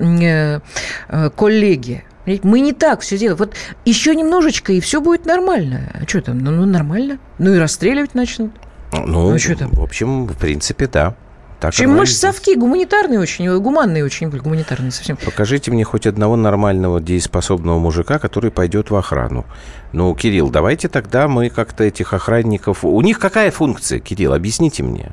э, 1.10 1.30
коллеги. 1.36 2.04
Мы 2.42 2.60
не 2.62 2.74
так 2.74 3.02
все 3.02 3.20
делаем. 3.20 3.38
Вот 3.38 3.54
еще 3.86 4.16
немножечко, 4.16 4.74
и 4.74 4.80
все 4.80 5.00
будет 5.00 5.28
нормально. 5.28 5.92
А 5.94 6.08
что 6.08 6.22
там? 6.22 6.40
Ну, 6.40 6.50
ну, 6.50 6.66
нормально. 6.66 7.20
Ну 7.38 7.54
и 7.54 7.60
расстреливать 7.60 8.16
начнут. 8.16 8.52
Ну, 8.92 9.06
Ну, 9.32 9.38
что 9.38 9.56
там? 9.56 9.70
в 9.72 9.82
общем, 9.84 10.26
в 10.26 10.36
принципе, 10.36 10.88
да. 10.88 11.16
Так 11.60 11.74
Чем 11.74 11.96
мы 11.96 12.06
же 12.06 12.14
совки 12.14 12.56
гуманитарные 12.56 13.20
очень, 13.20 13.58
гуманные 13.60 14.04
очень 14.04 14.30
были, 14.30 14.42
гуманитарные 14.42 14.92
совсем. 14.92 15.18
Покажите 15.18 15.72
мне 15.72 15.84
хоть 15.84 16.06
одного 16.06 16.36
нормального 16.36 17.00
дееспособного 17.00 17.80
мужика, 17.80 18.20
который 18.20 18.52
пойдет 18.52 18.92
в 18.92 18.96
охрану. 18.96 19.46
Ну, 19.94 20.14
Кирилл, 20.14 20.50
давайте 20.50 20.90
тогда 20.90 21.28
мы 21.28 21.50
как-то 21.50 21.84
этих 21.84 22.14
охранников... 22.14 22.84
У 22.84 23.02
них 23.02 23.20
какая 23.20 23.52
функция, 23.52 24.00
Кирилл? 24.00 24.34
Объясните 24.34 24.84
мне. 24.84 25.12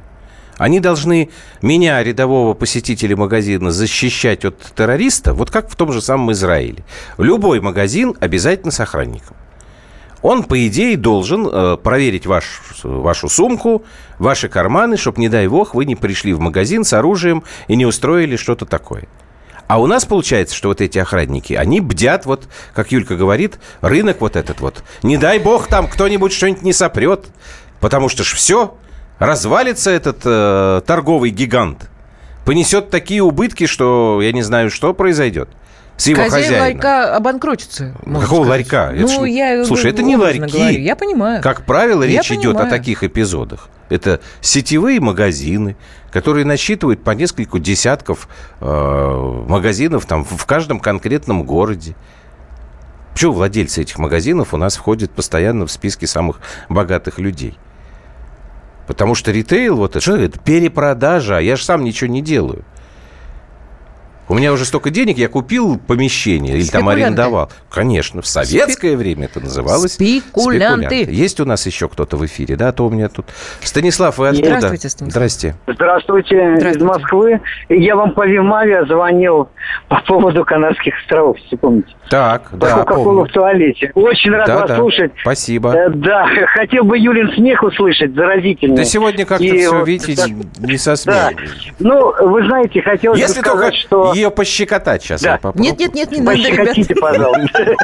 Они 0.58 0.80
должны 0.80 1.30
меня, 1.62 2.02
рядового 2.02 2.54
посетителя 2.54 3.16
магазина, 3.16 3.70
защищать 3.70 4.44
от 4.44 4.58
террориста, 4.76 5.34
вот 5.34 5.50
как 5.50 5.70
в 5.70 5.76
том 5.76 5.92
же 5.92 6.00
самом 6.00 6.32
Израиле. 6.32 6.84
Любой 7.18 7.60
магазин 7.60 8.14
обязательно 8.20 8.70
с 8.70 8.80
охранником. 8.80 9.36
Он, 10.22 10.44
по 10.44 10.66
идее, 10.66 10.96
должен 10.96 11.48
э, 11.48 11.76
проверить 11.76 12.26
ваш, 12.26 12.44
вашу 12.84 13.28
сумку, 13.28 13.84
ваши 14.18 14.48
карманы, 14.48 14.96
чтобы, 14.96 15.20
не 15.20 15.28
дай 15.28 15.48
бог, 15.48 15.74
вы 15.74 15.84
не 15.84 15.96
пришли 15.96 16.32
в 16.32 16.40
магазин 16.40 16.84
с 16.84 16.92
оружием 16.92 17.42
и 17.66 17.74
не 17.74 17.84
устроили 17.86 18.36
что-то 18.36 18.64
такое. 18.64 19.08
А 19.66 19.80
у 19.80 19.86
нас 19.86 20.04
получается, 20.04 20.54
что 20.54 20.68
вот 20.68 20.80
эти 20.80 20.98
охранники, 20.98 21.54
они 21.54 21.80
бдят, 21.80 22.24
вот, 22.24 22.46
как 22.72 22.92
Юлька 22.92 23.16
говорит, 23.16 23.58
рынок 23.80 24.20
вот 24.20 24.36
этот 24.36 24.60
вот. 24.60 24.84
Не 25.02 25.16
дай 25.16 25.38
бог 25.38 25.66
там 25.66 25.88
кто-нибудь 25.88 26.32
что-нибудь 26.32 26.62
не 26.62 26.72
сопрет, 26.72 27.26
потому 27.80 28.08
что 28.08 28.22
ж 28.22 28.34
все, 28.34 28.76
развалится 29.18 29.90
этот 29.90 30.20
э, 30.24 30.82
торговый 30.86 31.30
гигант. 31.30 31.90
Понесет 32.44 32.90
такие 32.90 33.22
убытки, 33.22 33.66
что 33.66 34.20
я 34.22 34.32
не 34.32 34.42
знаю, 34.42 34.70
что 34.70 34.94
произойдет 34.94 35.48
с 35.96 36.06
его 36.06 36.22
Хозяин 36.22 36.44
хозяином. 36.44 36.60
ларька 36.68 37.16
обанкротится. 37.16 37.94
Какого 38.04 38.44
сказать. 38.44 38.48
ларька? 38.48 38.92
Это 38.92 39.02
Ну, 39.02 39.08
ж- 39.26 39.28
я 39.28 39.64
Слушай, 39.64 39.90
это 39.92 40.02
не 40.02 40.16
ларьки. 40.16 40.40
говорю. 40.40 40.78
Я 40.80 40.96
понимаю. 40.96 41.42
Как 41.42 41.64
правило, 41.64 42.02
Я 42.02 42.18
речь 42.20 42.32
идет 42.32 42.54
о 42.56 42.58
понимаю. 42.58 42.70
таких 42.70 43.04
эпизодах. 43.04 43.68
Это 43.88 44.20
сетевые 44.40 45.00
магазины, 45.00 45.76
которые 46.10 46.44
насчитывают 46.46 47.04
по 47.04 47.10
несколько 47.12 47.58
десятков 47.58 48.26
э, 48.60 49.44
магазинов 49.48 50.06
там, 50.06 50.24
в 50.24 50.44
каждом 50.46 50.80
конкретном 50.80 51.44
городе. 51.44 51.94
Почему 53.12 53.32
владельцы 53.32 53.82
этих 53.82 53.98
магазинов 53.98 54.54
у 54.54 54.56
нас 54.56 54.76
входят 54.76 55.10
постоянно 55.12 55.66
в 55.66 55.70
списки 55.70 56.06
самых 56.06 56.40
богатых 56.70 57.18
людей? 57.18 57.56
Потому 58.86 59.14
что 59.14 59.30
ритейл, 59.30 59.76
вот 59.76 59.90
это, 59.92 60.00
что 60.00 60.16
это? 60.16 60.38
Перепродажа. 60.40 61.38
Я 61.38 61.56
же 61.56 61.64
сам 61.64 61.84
ничего 61.84 62.10
не 62.10 62.22
делаю. 62.22 62.64
У 64.28 64.34
меня 64.34 64.52
уже 64.52 64.64
столько 64.64 64.90
денег, 64.90 65.18
я 65.18 65.28
купил 65.28 65.78
помещение 65.78 66.54
или 66.54 66.62
там 66.62 66.82
Спекулянты. 66.82 67.02
арендовал. 67.04 67.50
Конечно, 67.70 68.22
в 68.22 68.26
советское 68.26 68.96
время 68.96 69.24
это 69.26 69.40
называлось 69.40 69.94
Спекулянты. 69.94 71.04
Есть 71.10 71.40
у 71.40 71.44
нас 71.44 71.66
еще 71.66 71.88
кто-то 71.88 72.16
в 72.16 72.24
эфире, 72.24 72.56
да? 72.56 72.68
А 72.68 72.72
то 72.72 72.86
у 72.86 72.90
меня 72.90 73.08
тут... 73.08 73.26
Станислав, 73.62 74.18
вы 74.18 74.28
откуда? 74.28 74.46
Здравствуйте, 74.46 74.88
Станислав. 74.88 75.12
Здрасте. 75.12 75.54
Здравствуйте, 75.66 76.54
Здравствуйте. 76.56 76.78
из 76.78 76.82
Москвы. 76.82 77.40
Я 77.68 77.96
вам 77.96 78.12
по 78.14 78.26
Вимаве 78.26 78.86
звонил 78.86 79.48
по 79.88 80.00
поводу 80.06 80.44
Канарских 80.44 80.94
островов, 81.02 81.36
если 81.38 81.56
помните. 81.56 81.88
Так, 82.08 82.50
По 82.50 82.56
да, 82.56 82.84
помню. 82.84 83.24
в 83.24 83.28
туалете. 83.32 83.90
Очень 83.94 84.32
рад 84.32 84.46
Да, 84.46 84.58
вас 84.60 84.68
да. 84.68 84.76
слушать. 84.76 85.12
Спасибо. 85.20 85.74
Э, 85.74 85.88
Да, 85.90 86.26
хотел 86.54 86.84
бы 86.84 86.98
Юлин 86.98 87.32
смех 87.34 87.62
услышать, 87.62 88.14
заразительный. 88.14 88.76
Да 88.76 88.84
сегодня 88.84 89.24
как-то 89.24 89.44
И 89.44 89.58
все, 89.58 89.70
вот, 89.78 89.88
видите, 89.88 90.14
да, 90.16 90.66
не 90.66 90.76
со 90.76 90.90
Да. 90.90 90.96
смехом. 90.96 91.36
Ну, 91.78 92.28
вы 92.28 92.44
знаете, 92.46 92.82
хотелось 92.82 93.18
Если 93.18 93.40
бы 93.40 93.46
сказать, 93.46 93.70
только, 93.70 93.76
что... 93.76 94.11
ее 94.14 94.30
пощекотать 94.30 95.02
сейчас. 95.02 95.22
Да. 95.22 95.38
Нет, 95.54 95.78
нет, 95.78 95.94
нет, 95.94 96.10
не 96.12 96.20
надо, 96.20 96.38
Пощекотите, 96.38 96.94
ребята. 96.94 97.00
пожалуйста. 97.00 97.76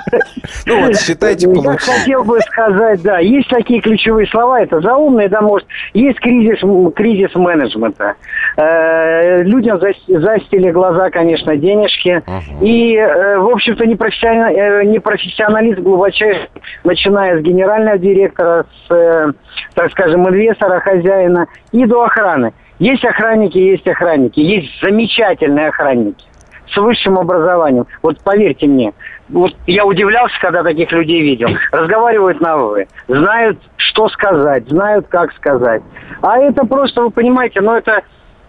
Ну 0.67 0.87
вот, 0.87 0.97
считайте, 1.01 1.49
Я 1.51 1.77
хотел 1.79 2.25
бы 2.25 2.41
сказать, 2.41 3.03
да, 3.03 3.19
есть 3.19 3.49
такие 3.49 3.81
ключевые 3.81 4.27
слова, 4.29 4.61
это 4.61 4.81
заумные, 4.81 5.29
да, 5.29 5.41
может, 5.41 5.67
есть 5.95 6.19
кризис, 6.21 6.59
кризис 6.95 7.35
менеджмента. 7.35 8.14
Э, 8.57 9.43
людям 9.43 9.79
зас- 9.79 9.95
застили 10.21 10.71
глаза, 10.71 11.11
конечно, 11.11 11.57
денежки. 11.57 12.23
И, 12.61 12.95
э, 12.97 13.38
в 13.38 13.49
общем-то, 13.49 13.85
э, 13.85 14.85
непрофессионализм 14.85 15.83
глубочайший, 15.83 16.49
начиная 16.85 17.38
с 17.38 17.43
генерального 17.43 17.99
директора, 17.99 18.67
с, 18.88 19.35
так 19.75 19.91
скажем, 19.93 20.29
инвестора, 20.29 20.81
хозяина 20.81 21.47
и 21.73 21.85
до 21.85 22.05
охраны. 22.05 22.53
Есть 22.79 23.05
охранники, 23.05 23.59
есть 23.59 23.87
охранники, 23.87 24.41
есть 24.41 24.69
замечательные 24.81 25.69
охранники 25.69 26.25
с 26.73 26.77
высшим 26.77 27.19
образованием. 27.19 27.87
Вот 28.03 28.21
поверьте 28.21 28.67
мне, 28.67 28.93
вот 29.29 29.55
я 29.67 29.85
удивлялся, 29.85 30.35
когда 30.41 30.62
таких 30.62 30.93
людей 30.93 31.23
видел. 31.23 31.49
Разговаривают 31.73 32.41
на 32.41 32.57
«вы», 32.57 32.87
знают, 33.09 33.59
что 33.77 34.09
сказать, 34.09 34.69
знают, 34.69 35.07
как 35.09 35.33
сказать. 35.35 35.83
А 36.23 36.38
это 36.38 36.64
просто, 36.67 37.03
вы 37.03 37.11
понимаете, 37.11 37.61
ну 37.61 37.75
это 37.75 38.03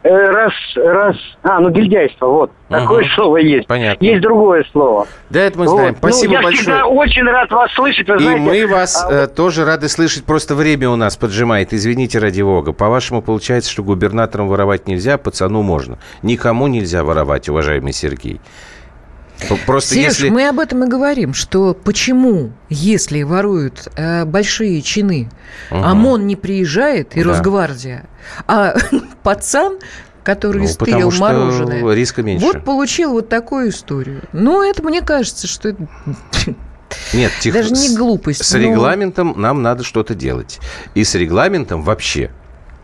раз, 0.03 0.53
раз... 0.75 1.15
А, 1.43 1.59
ну 1.59 1.69
гильдяйство, 1.69 2.27
вот. 2.27 2.51
Такое 2.69 3.03
Мгм. 3.03 3.13
слово 3.15 3.37
есть. 3.37 3.67
Понятно. 3.67 4.05
Есть 4.05 4.21
другое 4.21 4.63
слово. 4.71 5.07
Да, 5.29 5.39
это 5.41 5.57
мы 5.59 5.65
Вот. 5.65 5.71
знаем. 5.75 5.95
Спасибо 5.97 6.33
ну, 6.33 6.37
я 6.37 6.43
большое. 6.43 6.61
всегда 6.63 6.85
очень 6.85 7.23
рад 7.23 7.51
вас 7.51 7.71
слышать, 7.73 8.07
вы 8.07 8.15
И 8.15 8.19
знаете. 8.19 8.41
мы 8.41 8.67
вас 8.67 9.03
а 9.03 9.11
э, 9.11 9.27
тоже 9.27 9.65
рады 9.65 9.89
слышать, 9.89 10.23
просто 10.25 10.55
время 10.55 10.89
у 10.89 10.95
нас 10.95 11.17
поджимает. 11.17 11.73
Извините, 11.73 12.19
ради 12.19 12.41
бога. 12.41 12.71
По-вашему, 12.71 13.21
получается, 13.21 13.71
что 13.71 13.83
губернаторам 13.83 14.47
воровать 14.47 14.87
нельзя, 14.87 15.15
а 15.15 15.17
пацану 15.17 15.63
можно. 15.63 15.97
Никому 16.21 16.67
нельзя 16.67 17.03
воровать, 17.03 17.49
уважаемый 17.49 17.93
Сергей. 17.93 18.39
Просто 19.65 19.95
Сереж, 19.95 20.13
если... 20.13 20.29
мы 20.29 20.47
об 20.49 20.59
этом 20.59 20.83
и 20.83 20.87
говорим, 20.87 21.33
что 21.33 21.73
почему, 21.73 22.51
если 22.69 23.23
воруют 23.23 23.87
э, 23.95 24.25
большие 24.25 24.81
чины, 24.81 25.29
Мгм. 25.71 25.83
ОМОН 25.83 26.27
не 26.27 26.35
приезжает 26.35 27.15
и 27.15 27.23
Да. 27.23 27.29
Росгвардия, 27.29 28.05
а 28.47 28.75
пацан, 29.23 29.79
который 30.23 30.63
Ну, 30.63 30.67
стырил 30.67 31.11
мороженое, 31.17 31.93
риска 31.93 32.21
меньше. 32.21 32.45
вот 32.45 32.63
получил 32.65 33.11
вот 33.13 33.29
такую 33.29 33.69
историю. 33.69 34.23
Ну, 34.33 34.61
это 34.61 34.83
мне 34.83 35.01
кажется, 35.01 35.47
что 35.47 35.69
это 35.69 35.87
Нет, 37.13 37.31
тихо. 37.39 37.57
даже 37.59 37.71
не 37.73 37.95
глупость. 37.95 38.43
С 38.43 38.53
но- 38.53 38.59
регламентом 38.59 39.33
нам 39.37 39.61
надо 39.61 39.83
что-то 39.83 40.15
делать. 40.15 40.59
И 40.95 41.03
с 41.03 41.15
регламентом 41.15 41.81
вообще, 41.83 42.31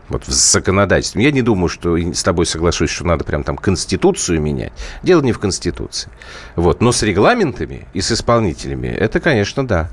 вот 0.08 0.24
с 0.26 0.52
законодательством. 0.52 1.22
Я 1.22 1.30
не 1.30 1.42
думаю, 1.42 1.68
что 1.68 1.96
с 1.96 2.22
тобой 2.22 2.46
соглашусь, 2.46 2.90
что 2.90 3.04
надо 3.04 3.24
прям 3.24 3.42
там 3.44 3.56
Конституцию 3.56 4.40
менять. 4.40 4.72
Дело 5.02 5.22
не 5.22 5.32
в 5.32 5.38
Конституции. 5.38 6.10
Вот. 6.54 6.80
Но 6.80 6.92
с 6.92 7.02
регламентами 7.02 7.86
и 7.92 8.00
с 8.00 8.12
исполнителями 8.12 8.88
это, 8.88 9.20
конечно, 9.20 9.66
да. 9.66 9.90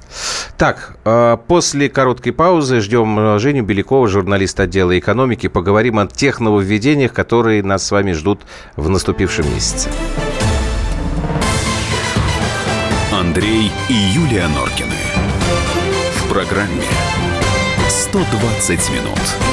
Так, 0.58 0.98
э, 1.06 1.38
после 1.48 1.90
короткой 1.90 2.34
паузы 2.34 2.82
ждем 2.82 3.20
э, 3.20 3.40
Женю 3.40 3.64
Белякова, 3.64 4.08
журналиста 4.08 4.64
отдела 4.64 4.98
экономики. 4.98 5.48
Поговорим 5.48 6.00
о 6.00 6.08
тех 6.08 6.40
нововведениях, 6.40 7.14
которые 7.14 7.64
нас 7.64 7.86
с 7.86 7.92
вами 7.92 8.12
ждут 8.12 8.42
в 8.76 8.90
наступившем 8.90 9.52
месяце. 9.54 9.90
Андрей 13.12 13.72
и 13.90 13.94
Юлия 13.94 14.48
Норкины. 14.48 14.96
В 16.18 16.30
программе 16.30 16.84
120 17.88 18.90
минут. 18.92 19.53